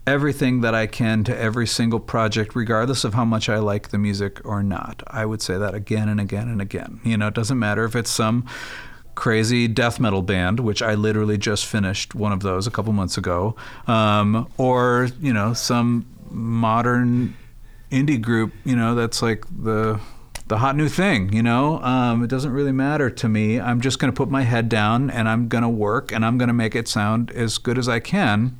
[0.06, 3.98] everything that I can to every single project, regardless of how much I like the
[3.98, 5.02] music or not.
[5.06, 7.00] I would say that again and again and again.
[7.04, 8.44] You know, it doesn't matter if it's some
[9.14, 13.16] crazy death metal band, which I literally just finished one of those a couple months
[13.16, 17.36] ago, um, or you know, some modern
[17.90, 20.00] indie group, you know, that's like the
[20.48, 21.80] the hot new thing, you know.
[21.82, 23.60] Um, it doesn't really matter to me.
[23.60, 26.38] I'm just going to put my head down and I'm going to work and I'm
[26.38, 28.58] going to make it sound as good as I can.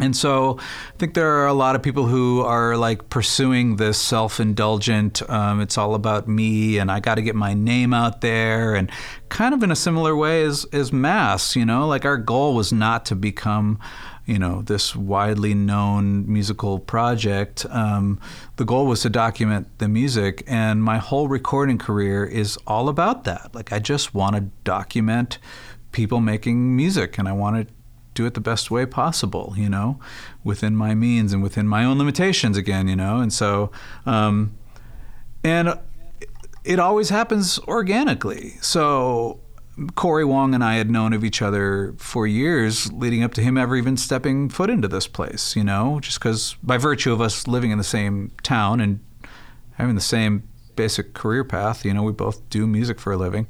[0.00, 3.96] And so I think there are a lot of people who are like pursuing this
[3.96, 8.20] self indulgent, um, it's all about me and I got to get my name out
[8.20, 8.74] there.
[8.74, 8.90] And
[9.28, 12.72] kind of in a similar way as, as Mass, you know, like our goal was
[12.72, 13.78] not to become,
[14.26, 17.66] you know, this widely known musical project.
[17.70, 18.18] Um,
[18.56, 20.42] the goal was to document the music.
[20.46, 23.54] And my whole recording career is all about that.
[23.54, 25.38] Like I just want to document
[25.92, 27.74] people making music and I want to
[28.14, 29.98] do it the best way possible, you know,
[30.42, 33.18] within my means and within my own limitations again, you know.
[33.18, 33.70] And so,
[34.06, 34.56] um,
[35.42, 35.78] and
[36.64, 38.56] it always happens organically.
[38.62, 39.40] So
[39.96, 43.58] Corey Wong and I had known of each other for years leading up to him
[43.58, 47.48] ever even stepping foot into this place, you know, just because by virtue of us
[47.48, 49.00] living in the same town and
[49.72, 53.48] having the same basic career path, you know, we both do music for a living.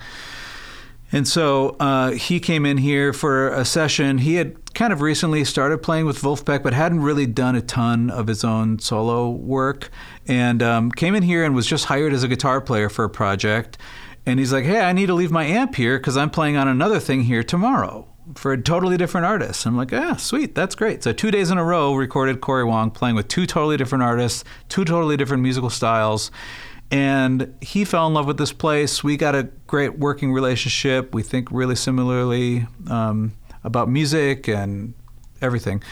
[1.12, 4.18] And so uh, he came in here for a session.
[4.18, 8.10] He had kind of recently started playing with Vulfpeck, but hadn't really done a ton
[8.10, 9.90] of his own solo work.
[10.26, 13.10] And um, came in here and was just hired as a guitar player for a
[13.10, 13.78] project.
[14.26, 16.68] And he's like, "Hey, I need to leave my amp here because I'm playing on
[16.68, 19.66] another thing here tomorrow." For a totally different artist.
[19.66, 21.02] I'm like, ah, sweet, that's great.
[21.02, 24.44] So two days in a row recorded Corey Wong playing with two totally different artists,
[24.70, 26.30] two totally different musical styles.
[26.90, 29.04] And he fell in love with this place.
[29.04, 31.14] We got a great working relationship.
[31.14, 34.94] We think really similarly um, about music and
[35.42, 35.82] everything.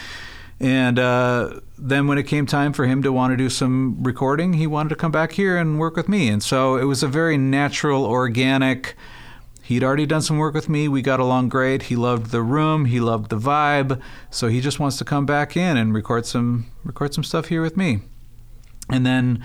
[0.60, 4.52] And uh, then when it came time for him to want to do some recording,
[4.52, 6.28] he wanted to come back here and work with me.
[6.28, 8.94] And so it was a very natural, organic.
[9.64, 10.86] He'd already done some work with me.
[10.86, 11.84] We got along great.
[11.84, 12.84] He loved the room.
[12.84, 14.00] He loved the vibe.
[14.30, 17.62] So he just wants to come back in and record some record some stuff here
[17.62, 17.98] with me.
[18.88, 19.44] And then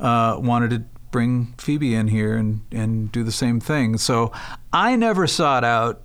[0.00, 3.98] uh, wanted to bring Phoebe in here and, and do the same thing.
[3.98, 4.32] So
[4.72, 6.00] I never sought out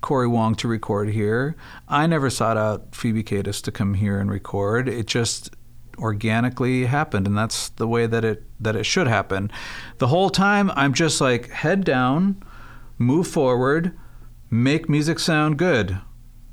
[0.00, 1.56] Corey Wong to record here.
[1.88, 4.88] I never sought out Phoebe Katis to come here and record.
[4.88, 5.54] It just
[5.98, 9.50] organically happened and that's the way that it that it should happen.
[9.98, 12.42] The whole time I'm just like head down,
[12.98, 13.96] move forward,
[14.50, 15.98] make music sound good.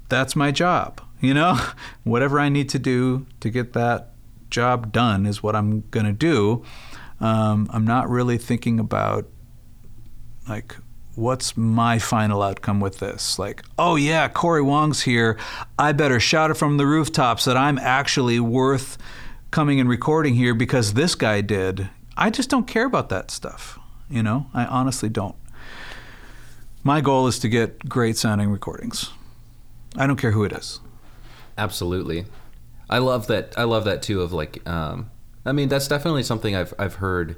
[0.09, 1.01] That's my job.
[1.21, 1.59] You know,
[2.03, 4.13] whatever I need to do to get that
[4.49, 6.63] job done is what I'm going to do.
[7.19, 9.27] Um, I'm not really thinking about
[10.47, 10.75] like
[11.16, 13.39] what's my final outcome with this?
[13.39, 15.38] Like, oh yeah, Corey Wong's here.
[15.80, 18.97] I better shout it from the rooftops that I'm actually worth
[19.51, 21.89] coming and recording here because this guy did.
[22.18, 23.80] I just don't care about that stuff.
[24.09, 25.36] You know, I honestly don't.
[26.84, 29.09] My goal is to get great sounding recordings.
[29.97, 30.80] I don't care who it is.
[31.57, 32.26] Absolutely.
[32.89, 33.53] I love that.
[33.57, 34.22] I love that too.
[34.22, 35.09] Of like, um,
[35.45, 37.38] I mean, that's definitely something I've I've heard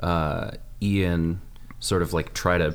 [0.00, 1.40] uh, Ian
[1.78, 2.74] sort of like try to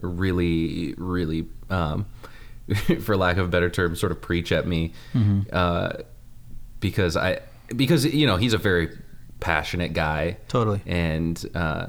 [0.00, 2.06] really, really, um,
[3.00, 4.92] for lack of a better term, sort of preach at me.
[5.14, 5.40] Mm-hmm.
[5.52, 5.92] uh,
[6.80, 7.40] because I
[7.74, 8.90] because you know he's a very
[9.40, 11.88] passionate guy, totally, and uh,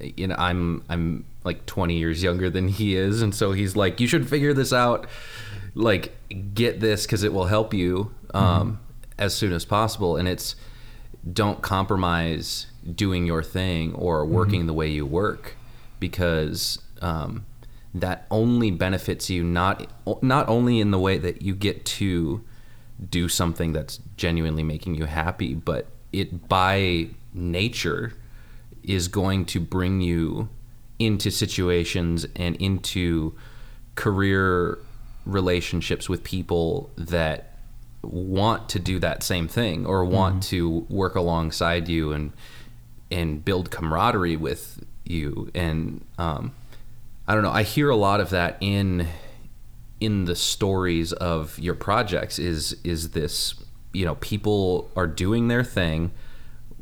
[0.00, 4.00] you know I'm I'm like 20 years younger than he is, and so he's like,
[4.00, 5.06] you should figure this out,
[5.74, 6.12] like
[6.54, 8.76] get this because it will help you um, mm-hmm.
[9.18, 10.56] as soon as possible, and it's
[11.32, 14.66] don't compromise doing your thing or working mm-hmm.
[14.66, 15.56] the way you work.
[16.00, 17.44] Because um,
[17.94, 19.86] that only benefits you not
[20.22, 22.42] not only in the way that you get to
[23.10, 28.14] do something that's genuinely making you happy, but it by nature
[28.82, 30.48] is going to bring you
[30.98, 33.34] into situations and into
[33.94, 34.78] career
[35.24, 37.56] relationships with people that
[38.02, 40.40] want to do that same thing or want mm-hmm.
[40.40, 42.32] to work alongside you and
[43.10, 46.52] and build camaraderie with you and um,
[47.32, 47.50] I don't know.
[47.50, 49.08] I hear a lot of that in
[50.00, 52.38] in the stories of your projects.
[52.38, 53.54] Is is this
[53.94, 56.10] you know people are doing their thing,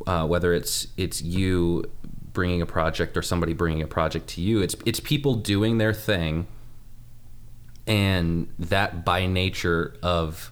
[0.09, 1.89] uh, whether it's it's you
[2.33, 4.61] bringing a project or somebody bringing a project to you.
[4.61, 6.49] It's it's people doing their thing,
[7.87, 10.50] and that by nature of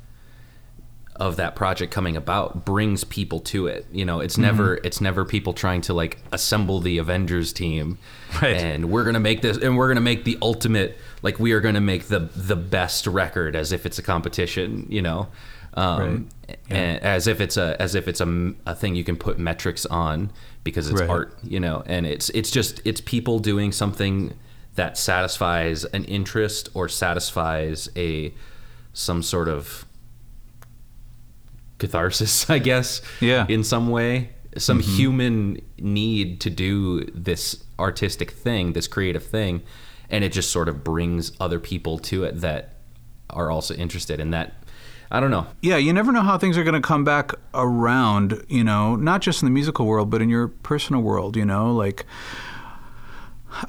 [1.18, 3.86] of that project coming about brings people to it.
[3.92, 4.42] You know, it's mm-hmm.
[4.42, 7.98] never it's never people trying to like assemble the Avengers team
[8.42, 8.56] right.
[8.56, 11.80] and we're gonna make this and we're gonna make the ultimate like we are gonna
[11.80, 14.86] make the the best record as if it's a competition.
[14.88, 15.28] You know.
[15.74, 16.58] Um, right.
[16.70, 16.98] yeah.
[17.02, 20.32] as if it's a as if it's a, a thing you can put metrics on
[20.64, 21.10] because it's right.
[21.10, 24.34] art, you know, and it's it's just it's people doing something
[24.74, 28.32] that satisfies an interest or satisfies a
[28.92, 29.84] some sort of
[31.78, 33.00] catharsis, I guess.
[33.20, 33.46] Yeah.
[33.48, 34.96] In some way, some mm-hmm.
[34.96, 39.62] human need to do this artistic thing, this creative thing,
[40.10, 42.74] and it just sort of brings other people to it that
[43.30, 44.54] are also interested in that.
[45.10, 45.46] I don't know.
[45.62, 49.22] Yeah, you never know how things are going to come back around, you know, not
[49.22, 52.04] just in the musical world, but in your personal world, you know, like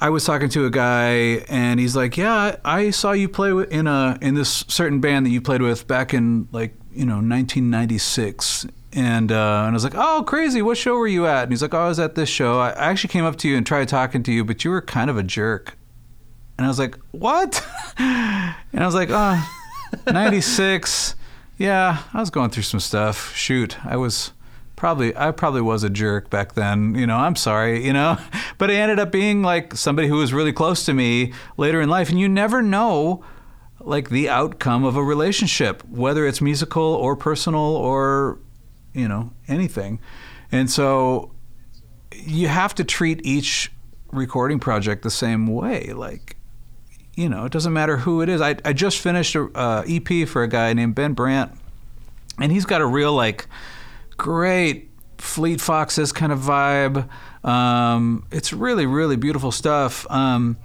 [0.00, 3.86] I was talking to a guy and he's like, "Yeah, I saw you play in
[3.86, 8.66] a in this certain band that you played with back in like you know 1996
[8.92, 10.62] and uh, and I was like, "Oh, crazy!
[10.62, 12.58] What show were you at?" And he's like, "Oh, I was at this show.
[12.58, 15.08] I actually came up to you and tried talking to you, but you were kind
[15.08, 15.76] of a jerk."
[16.58, 17.64] And I was like, "What?"
[17.98, 19.48] and I was like, "Oh,
[20.12, 21.14] 96.
[21.58, 23.34] Yeah, I was going through some stuff.
[23.36, 24.32] Shoot, I was
[24.74, 26.94] probably I probably was a jerk back then.
[26.94, 27.84] You know, I'm sorry.
[27.86, 28.18] You know,
[28.58, 31.88] but I ended up being like somebody who was really close to me later in
[31.88, 33.24] life, and you never know."
[33.80, 38.38] Like the outcome of a relationship, whether it's musical or personal or,
[38.92, 40.00] you know, anything.
[40.52, 41.32] And so
[42.12, 43.72] you have to treat each
[44.12, 45.92] recording project the same way.
[45.92, 46.36] Like,
[47.16, 48.40] you know, it doesn't matter who it is.
[48.40, 51.52] I, I just finished a uh, EP for a guy named Ben Brandt,
[52.38, 53.46] and he's got a real like
[54.16, 57.08] great Fleet Foxes kind of vibe.
[57.44, 60.06] Um, it's really really beautiful stuff.
[60.10, 60.56] Um,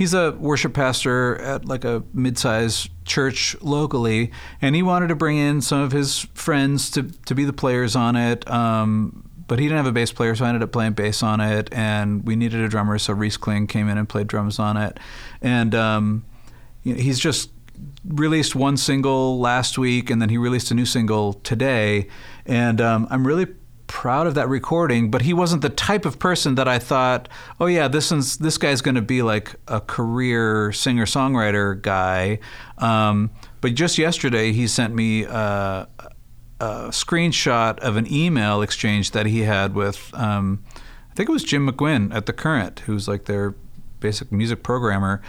[0.00, 4.32] he's a worship pastor at like a mid-sized church locally,
[4.62, 7.94] and he wanted to bring in some of his friends to to be the players
[7.94, 8.50] on it.
[8.50, 11.42] Um, but he didn't have a bass player, so I ended up playing bass on
[11.42, 14.78] it, and we needed a drummer, so Reese Kling came in and played drums on
[14.78, 14.98] it,
[15.42, 16.24] and um,
[16.82, 17.50] you know, he's just
[18.06, 22.08] released one single last week, and then he released a new single today,
[22.46, 23.48] and um, I'm really
[23.90, 25.10] proud of that recording.
[25.10, 27.28] But he wasn't the type of person that I thought,
[27.58, 32.38] oh yeah, this is this guy's going to be like a career singer songwriter guy.
[32.78, 33.30] Um,
[33.60, 35.26] but just yesterday, he sent me.
[35.26, 35.86] Uh,
[36.62, 40.62] a screenshot of an email exchange that he had with, um,
[41.10, 43.54] I think it was Jim McGuinn at The Current, who's like their
[43.98, 45.22] basic music programmer.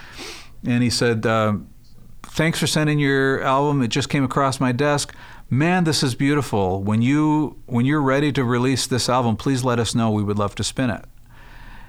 [0.62, 1.54] And he said, uh,
[2.24, 3.82] Thanks for sending your album.
[3.82, 5.14] It just came across my desk.
[5.52, 6.82] Man, this is beautiful.
[6.82, 10.10] When you when you're ready to release this album, please let us know.
[10.10, 11.04] We would love to spin it.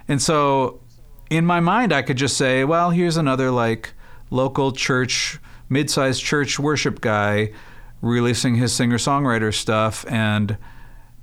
[0.05, 0.82] And so,
[1.30, 3.93] in my mind, I could just say, well, here's another like
[4.30, 5.39] local church,
[5.70, 7.53] mid-sized church worship guy
[8.01, 10.57] releasing his singer songwriter stuff and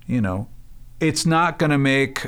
[0.07, 0.49] you know
[0.99, 2.27] it's not going to make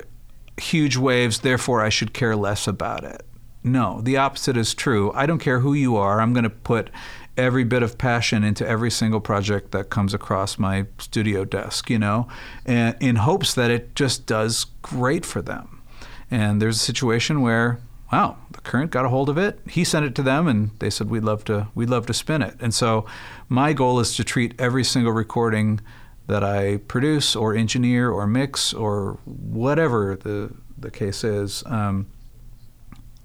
[0.61, 3.23] huge waves therefore i should care less about it
[3.65, 6.91] no the opposite is true i don't care who you are i'm going to put
[7.37, 11.99] every bit of passion into every single project that comes across my studio desk you
[11.99, 12.29] know
[12.67, 15.83] and in hopes that it just does great for them
[16.31, 17.81] and there's a situation where
[18.13, 19.59] wow, the current got a hold of it.
[19.67, 22.43] He sent it to them, and they said we'd love to we'd love to spin
[22.43, 22.55] it.
[22.61, 23.07] And so,
[23.49, 25.81] my goal is to treat every single recording
[26.27, 32.07] that I produce or engineer or mix or whatever the the case is, um,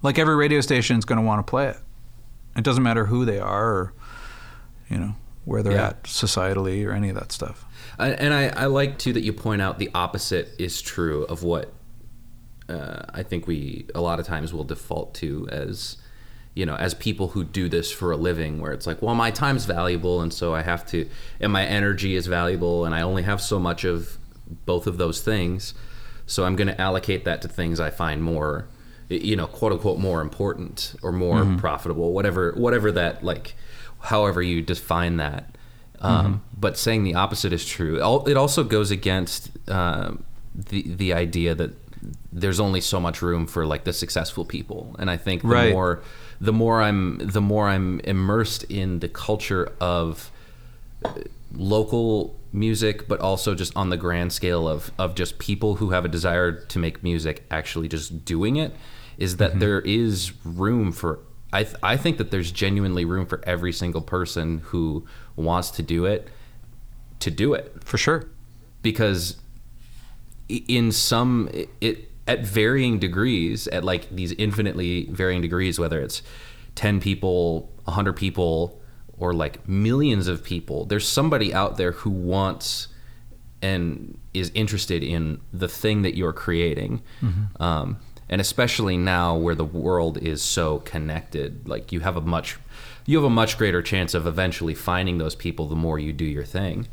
[0.02, 1.78] like every radio station is going to want to play it.
[2.58, 3.94] It doesn't matter who they are or
[4.90, 5.88] you know where they're yeah.
[5.90, 7.66] at societally or any of that stuff.
[7.98, 11.72] and I, I like too that you point out the opposite is true of what
[12.70, 15.98] uh, I think we a lot of times will default to as
[16.54, 19.32] you know as people who do this for a living where it's like well my
[19.32, 21.08] time's valuable and so I have to
[21.40, 24.18] and my energy is valuable and I only have so much of
[24.66, 25.74] both of those things
[26.26, 28.68] so I'm going to allocate that to things I find more
[29.10, 31.58] you know quote unquote more important or more mm-hmm.
[31.58, 33.56] profitable whatever whatever that like
[34.00, 35.56] however you define that
[36.00, 36.36] um, mm-hmm.
[36.60, 37.96] but saying the opposite is true
[38.28, 40.12] it also goes against uh,
[40.54, 41.72] the the idea that
[42.32, 45.72] there's only so much room for like the successful people and i think the right.
[45.72, 46.02] more
[46.40, 50.32] the more i'm the more i'm immersed in the culture of
[51.06, 51.14] uh,
[51.54, 56.06] local music but also just on the grand scale of of just people who have
[56.06, 58.74] a desire to make music actually just doing it
[59.18, 59.60] is that mm-hmm.
[59.60, 61.20] there is room for
[61.52, 65.06] I, th- I think that there's genuinely room for every single person who
[65.36, 66.28] wants to do it
[67.20, 68.30] to do it for sure
[68.82, 69.38] because
[70.50, 71.50] in some
[71.82, 76.22] it at varying degrees at like these infinitely varying degrees whether it's
[76.76, 78.80] 10 people 100 people
[79.18, 82.90] or like millions of people there's somebody out there who wants
[83.62, 87.62] and is interested in the thing that you're creating mm-hmm.
[87.62, 87.98] um,
[88.30, 92.58] and especially now where the world is so connected like you have a much
[93.06, 96.26] you have a much greater chance of eventually finding those people the more you do
[96.26, 96.88] your thing.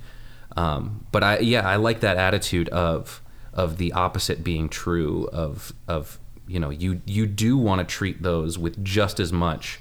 [0.57, 3.21] Um, but i yeah i like that attitude of
[3.53, 8.23] of the opposite being true of of you know you you do want to treat
[8.23, 9.81] those with just as much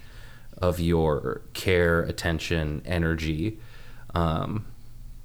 [0.57, 3.59] of your care, attention, energy,
[4.15, 4.65] um,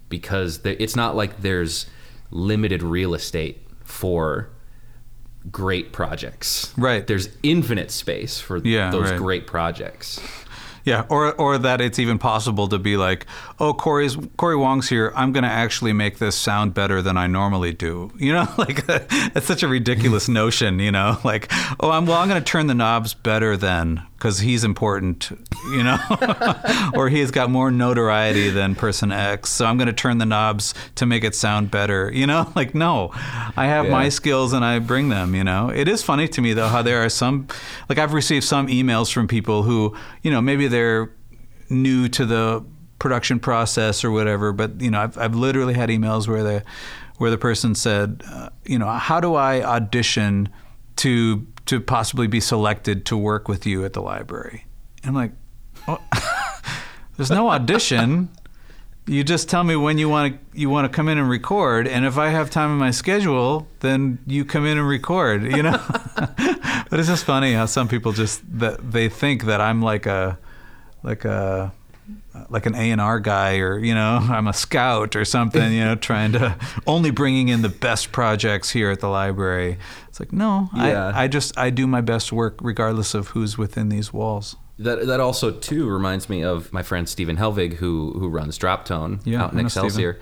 [0.09, 1.87] because it's not like there's
[2.31, 4.51] limited real estate for
[5.51, 6.73] great projects.
[6.77, 7.07] Right.
[7.07, 9.19] There's infinite space for yeah, those right.
[9.19, 10.21] great projects.
[10.85, 13.27] Yeah, or or that it's even possible to be like,
[13.61, 15.13] oh, Corey's Corey Wong's here.
[15.17, 18.11] I'm going to actually make this sound better than I normally do.
[18.17, 20.79] You know, like that's such a ridiculous notion.
[20.79, 21.51] You know, like,
[21.81, 25.31] oh, I'm well, I'm going to turn the knobs better than because he's important,
[25.71, 25.99] you know,
[26.95, 29.49] or he's got more notoriety than person X.
[29.51, 32.53] So I'm going to turn the knobs to make it sound better, you know?
[32.57, 33.93] Like, no, I have yeah.
[33.93, 35.69] my skills and I bring them, you know?
[35.69, 37.47] It is funny to me, though, how there are some,
[37.89, 41.15] like, I've received some emails from people who, you know, maybe they're
[41.71, 42.65] new to the
[42.99, 46.65] production process or whatever, but, you know, I've, I've literally had emails where the,
[47.19, 50.49] where the person said, uh, you know, how do I audition
[50.97, 54.65] to to possibly be selected to work with you at the library.
[55.03, 55.33] And I'm like,
[55.87, 56.03] oh,
[57.17, 58.31] there's no audition.
[59.07, 61.87] You just tell me when you want to you want to come in and record,
[61.87, 65.45] and if I have time in my schedule, then you come in and record.
[65.45, 65.81] You know,
[66.17, 70.39] but it's just funny how some people just that they think that I'm like a
[71.03, 71.73] like a
[72.49, 75.73] like an A and R guy, or you know, I'm a scout or something.
[75.73, 79.79] You know, trying to only bringing in the best projects here at the library.
[80.09, 81.13] It's like no, Yeah.
[81.15, 84.57] I I just I do my best work regardless of who's within these walls.
[84.79, 88.85] That that also too reminds me of my friend Stephen Helvig who who runs Drop
[88.85, 90.19] Tone Yeah, out in Excelsior,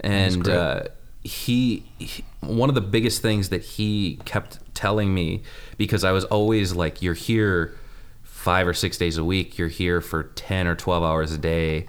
[0.00, 0.84] and uh,
[1.22, 5.42] he, he one of the biggest things that he kept telling me
[5.76, 7.76] because I was always like, "You're here
[8.40, 9.58] five or six days a week.
[9.58, 11.86] You're here for ten or twelve hours a day,"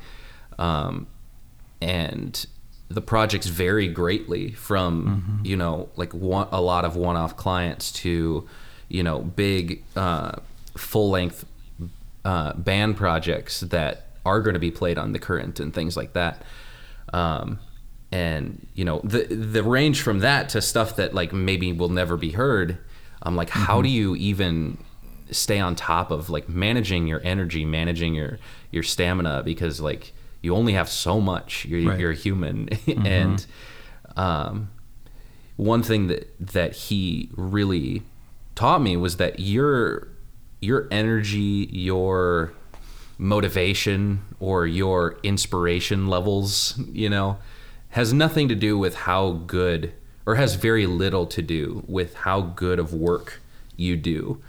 [0.60, 1.08] um,
[1.82, 2.46] and
[2.90, 8.48] the projects vary greatly from you know like one, a lot of one-off clients to
[8.90, 10.34] you know big uh,
[10.78, 11.46] full-length
[12.26, 16.14] uh, band projects that are going to be played on the current and things like
[16.14, 16.44] that.
[17.14, 17.60] Um,
[18.12, 22.18] and you know the the range from that to stuff that like maybe will never
[22.18, 22.78] be heard.
[23.24, 24.78] I'm like, how do you even
[25.32, 28.40] stay on top of like managing your energy, managing your
[28.72, 29.42] your stamina?
[29.44, 31.66] Because like you only have so much.
[31.66, 32.00] You're Right.
[32.00, 32.70] you're a human,
[33.06, 33.46] and
[34.18, 34.70] um,
[35.58, 38.04] one thing that that he really
[38.56, 40.08] taught me was that your
[40.62, 42.54] your energy, your
[43.18, 47.38] motivation or your inspiration levels, you know,
[47.90, 49.94] has nothing to do with how good
[50.26, 53.40] or has very little to do with how good of work
[53.78, 54.42] you do.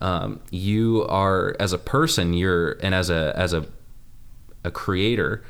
[0.00, 3.66] Um, you are as a person, you're and as a as a
[4.64, 5.42] a creator,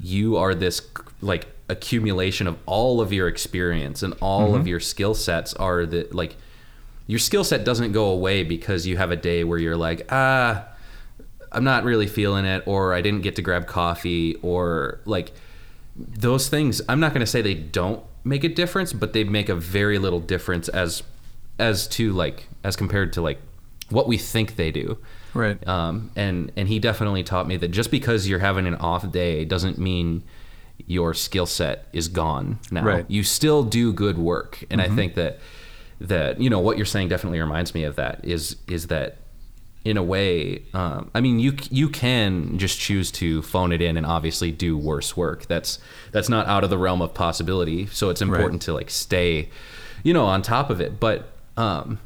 [0.00, 0.80] you are this
[1.20, 6.08] like accumulation of all of your experience and all of your skill sets are the
[6.12, 6.36] like
[7.06, 10.66] your skill set doesn't go away because you have a day where you're like ah
[11.52, 15.32] i'm not really feeling it or i didn't get to grab coffee or like
[15.94, 19.50] those things i'm not going to say they don't make a difference but they make
[19.50, 21.02] a very little difference as
[21.58, 23.38] as to like as compared to like
[23.90, 24.98] what we think they do
[25.34, 25.66] Right.
[25.68, 29.44] um, and and he definitely taught me that just because you're having an off day
[29.44, 30.22] doesn't mean
[30.86, 32.84] your skill set is gone now.
[32.84, 33.04] Right.
[33.08, 35.38] You still do good work, and I think that
[36.00, 38.20] that you know what you're saying definitely reminds me of that.
[38.24, 39.18] Is is that
[39.84, 40.62] in a way?
[40.74, 44.78] Um, I mean, you you can just choose to phone it in and obviously do
[44.78, 45.46] worse work.
[45.46, 45.78] That's
[46.12, 47.86] that's not out of the realm of possibility.
[47.86, 49.50] So it's important to like stay,
[50.04, 50.98] you know, on top of it.
[51.00, 51.28] But
[51.58, 51.98] um,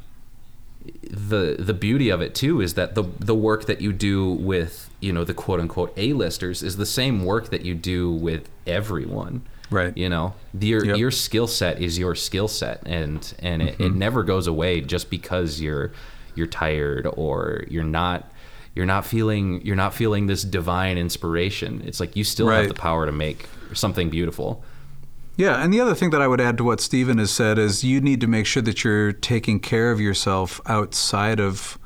[1.09, 4.89] the the beauty of it too is that the the work that you do with
[4.99, 9.43] you know the quote unquote A-listers is the same work that you do with everyone.
[9.69, 9.95] Right.
[9.97, 10.97] You know, your Yep.
[10.97, 13.83] your skill set is your skill set, and and it, Mm-hmm.
[13.83, 15.91] it never goes away just because you're
[16.35, 18.29] you're tired or you're not
[18.75, 21.81] you're not feeling you're not feeling this divine inspiration.
[21.85, 24.63] It's like you still have the power to make something beautiful.
[25.35, 27.83] Yeah, and the other thing that I would add to what Stephen has said is
[27.83, 31.79] you need to make sure that you're taking care of yourself outside of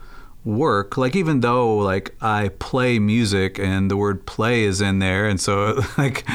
[0.43, 0.97] work.
[0.97, 5.39] Like even though like I play music and the word play is in there and
[5.39, 6.25] so like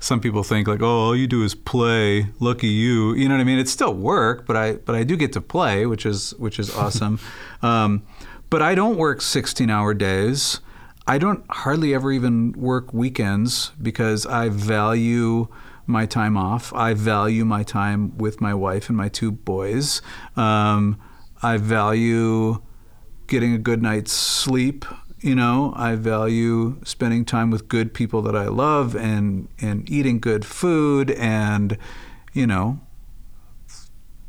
[0.00, 3.14] some people think like oh all you do is play, lucky you.
[3.14, 3.58] You know what I mean?
[3.58, 6.74] It's still work, but I but I do get to play, which is which is
[6.74, 7.18] awesome.
[7.62, 8.02] um,
[8.50, 10.60] but I don't work 16-hour days.
[11.06, 15.48] I don't hardly ever even work weekends because I value
[15.86, 16.72] my time off.
[16.74, 20.02] I value my time with my wife and my two boys.
[20.36, 21.00] Um,
[21.42, 22.62] I value
[23.26, 24.84] getting a good night's sleep.
[25.20, 30.18] You know, I value spending time with good people that I love and and eating
[30.18, 31.78] good food and
[32.32, 32.80] you know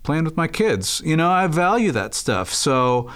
[0.04, 1.02] playing with my kids.
[1.04, 2.54] You know, I value that stuff.
[2.54, 3.10] So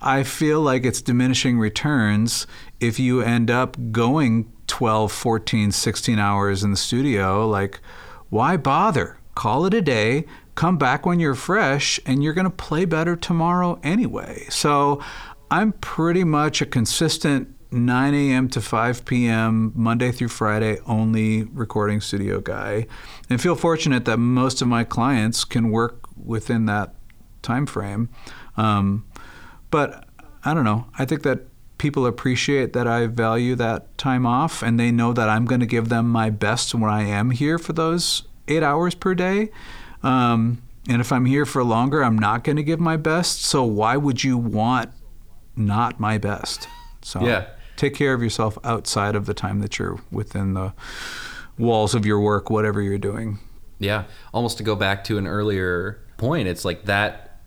[0.00, 2.46] I feel like it's diminishing returns
[2.80, 7.46] if you end up going 12, 14, 16 hours in the studio.
[7.46, 7.80] Like,
[8.28, 9.18] why bother?
[9.34, 13.16] Call it a day, come back when you're fresh, and you're going to play better
[13.16, 14.46] tomorrow anyway.
[14.48, 15.02] So
[15.50, 18.48] I'm pretty much a consistent 9 a.m.
[18.50, 19.72] to 5 p.m.
[19.74, 22.86] Monday through Friday only recording studio guy,
[23.28, 26.94] and feel fortunate that most of my clients can work within that
[27.42, 28.08] time frame.
[28.56, 29.04] Um,
[29.70, 30.06] but
[30.44, 30.86] I don't know.
[30.96, 31.40] I think that
[31.80, 35.66] people appreciate that I value that time off, and they know that I'm going to
[35.66, 39.50] give them my best when I am here for those eight hours per day.
[40.02, 43.42] Um, and if I'm here for longer, I'm not going to give my best.
[43.42, 44.90] So why would you want
[45.56, 46.68] not my best?
[47.02, 47.46] So Yeah.
[47.76, 50.74] take care of yourself outside of the time that you're within the
[51.58, 53.38] walls of your work, whatever you're doing.
[53.78, 54.04] Yeah,
[54.34, 57.40] almost to go back to an earlier point, it's like that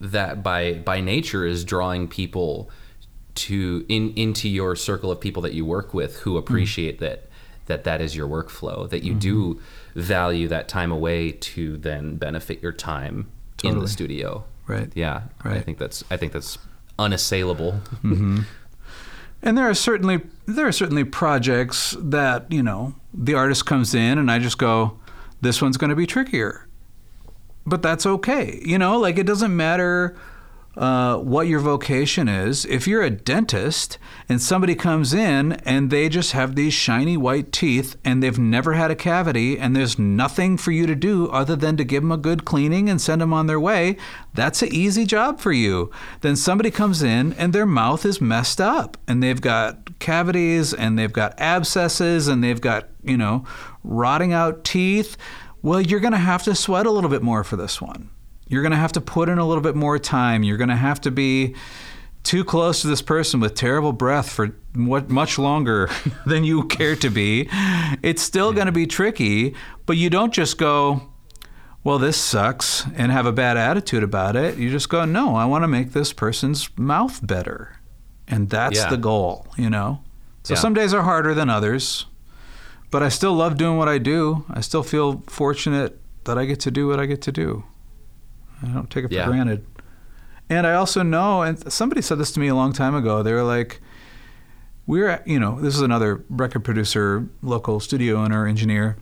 [0.00, 2.70] that by by nature is drawing people
[3.38, 6.38] to in into your circle of people that you work with who mm-hmm.
[6.38, 7.28] appreciate that
[7.66, 10.00] that that is your workflow that you do mm-hmm.
[10.00, 13.28] value that time away to then benefit your time
[13.62, 14.44] in the studio.
[14.66, 14.90] Right.
[14.94, 16.58] yeah i think that's i think that's
[16.98, 17.80] unassailable.
[18.02, 18.40] Mm-hmm.
[19.40, 24.18] And there are certainly there are certainly projects that you know the artist comes in
[24.18, 24.98] and I just go,
[25.40, 26.66] this one's going to be trickier,
[27.64, 28.60] but that's okay.
[28.64, 30.16] You know, like it doesn't matter
[30.78, 32.64] uh, what your vocation is.
[32.64, 33.98] If you're a dentist
[34.28, 38.74] and somebody comes in and they just have these shiny white teeth and they've never
[38.74, 42.12] had a cavity and there's nothing for you to do other than to give them
[42.12, 43.96] a good cleaning and send them on their way,
[44.34, 45.90] that's an easy job for you.
[46.20, 50.96] Then somebody comes in and their mouth is messed up and they've got cavities and
[50.96, 53.44] they've got abscesses and they've got, you know,
[53.82, 55.16] rotting out teeth.
[55.60, 58.10] Well, you're going to have to sweat a little bit more for this one.
[58.48, 60.42] You're going to have to put in a little bit more time.
[60.42, 61.54] You're going to have to be
[62.24, 65.88] too close to this person with terrible breath for what much longer
[66.26, 67.48] than you care to be.
[68.02, 69.54] It's still going to be tricky,
[69.86, 71.10] but you don't just go,
[71.84, 74.58] well, this sucks and have a bad attitude about it.
[74.58, 77.76] You just go, no, I want to make this person's mouth better.
[78.26, 78.90] And that's Yeah.
[78.90, 80.00] the goal, you know?
[80.42, 80.60] So Yeah.
[80.60, 82.06] some days are harder than others,
[82.90, 84.44] but I still love doing what I do.
[84.50, 87.64] I still feel fortunate that I get to do what I get to do.
[88.62, 89.26] I don't take it for Yeah.
[89.26, 89.64] granted.
[90.50, 93.22] And I also know, and somebody said this to me a long time ago.
[93.22, 93.80] They were like,
[94.86, 98.96] "We're, you know, this is another record producer, local studio owner, engineer.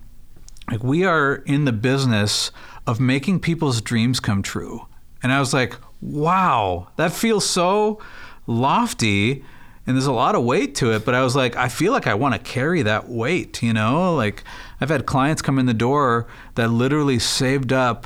[0.71, 2.51] Like we are in the business
[2.87, 4.87] of making people's dreams come true."
[5.23, 8.01] And I was like, "Wow, that feels so
[8.47, 9.45] lofty."
[9.87, 12.09] And there's a lot of weight to it, but I was like, I feel like
[12.09, 14.17] I want to carry that weight, you know?
[14.17, 14.43] Like,
[14.81, 16.27] I've had clients come in the door
[16.57, 18.05] that literally saved up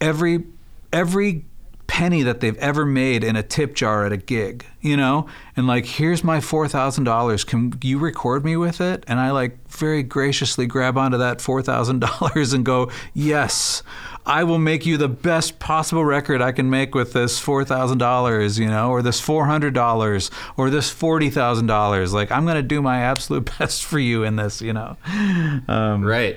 [0.00, 0.42] every
[0.92, 1.44] every
[1.88, 5.26] penny that they've ever made in a tip jar at a gig, you know?
[5.56, 7.46] And like, here's my $4,000.
[7.46, 9.04] Can you record me with it?
[9.08, 13.82] And I like very graciously grab onto that $4,000 and go, "Yes,
[14.26, 18.68] I will make you the best possible record I can make with this $4,000, you
[18.68, 22.12] know, or this $400 or this $40,000.
[22.12, 24.96] Like, I'm going to do my absolute best for you in this, you know?
[25.66, 26.36] Um, Right.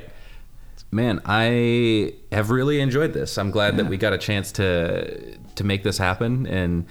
[0.94, 3.38] Man, I have really enjoyed this.
[3.38, 6.86] I'm glad that we got a chance to to make this happen and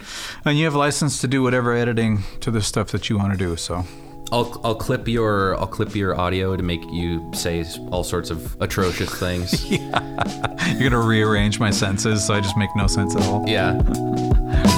[0.45, 3.37] and you have license to do whatever editing to the stuff that you want to
[3.37, 3.85] do, so.
[4.31, 8.59] I'll I'll clip your I'll clip your audio to make you say all sorts of
[8.59, 9.69] atrocious things.
[9.71, 10.69] yeah.
[10.69, 13.43] You're going to rearrange my senses so I just make no sense at all.
[13.47, 13.81] yeah.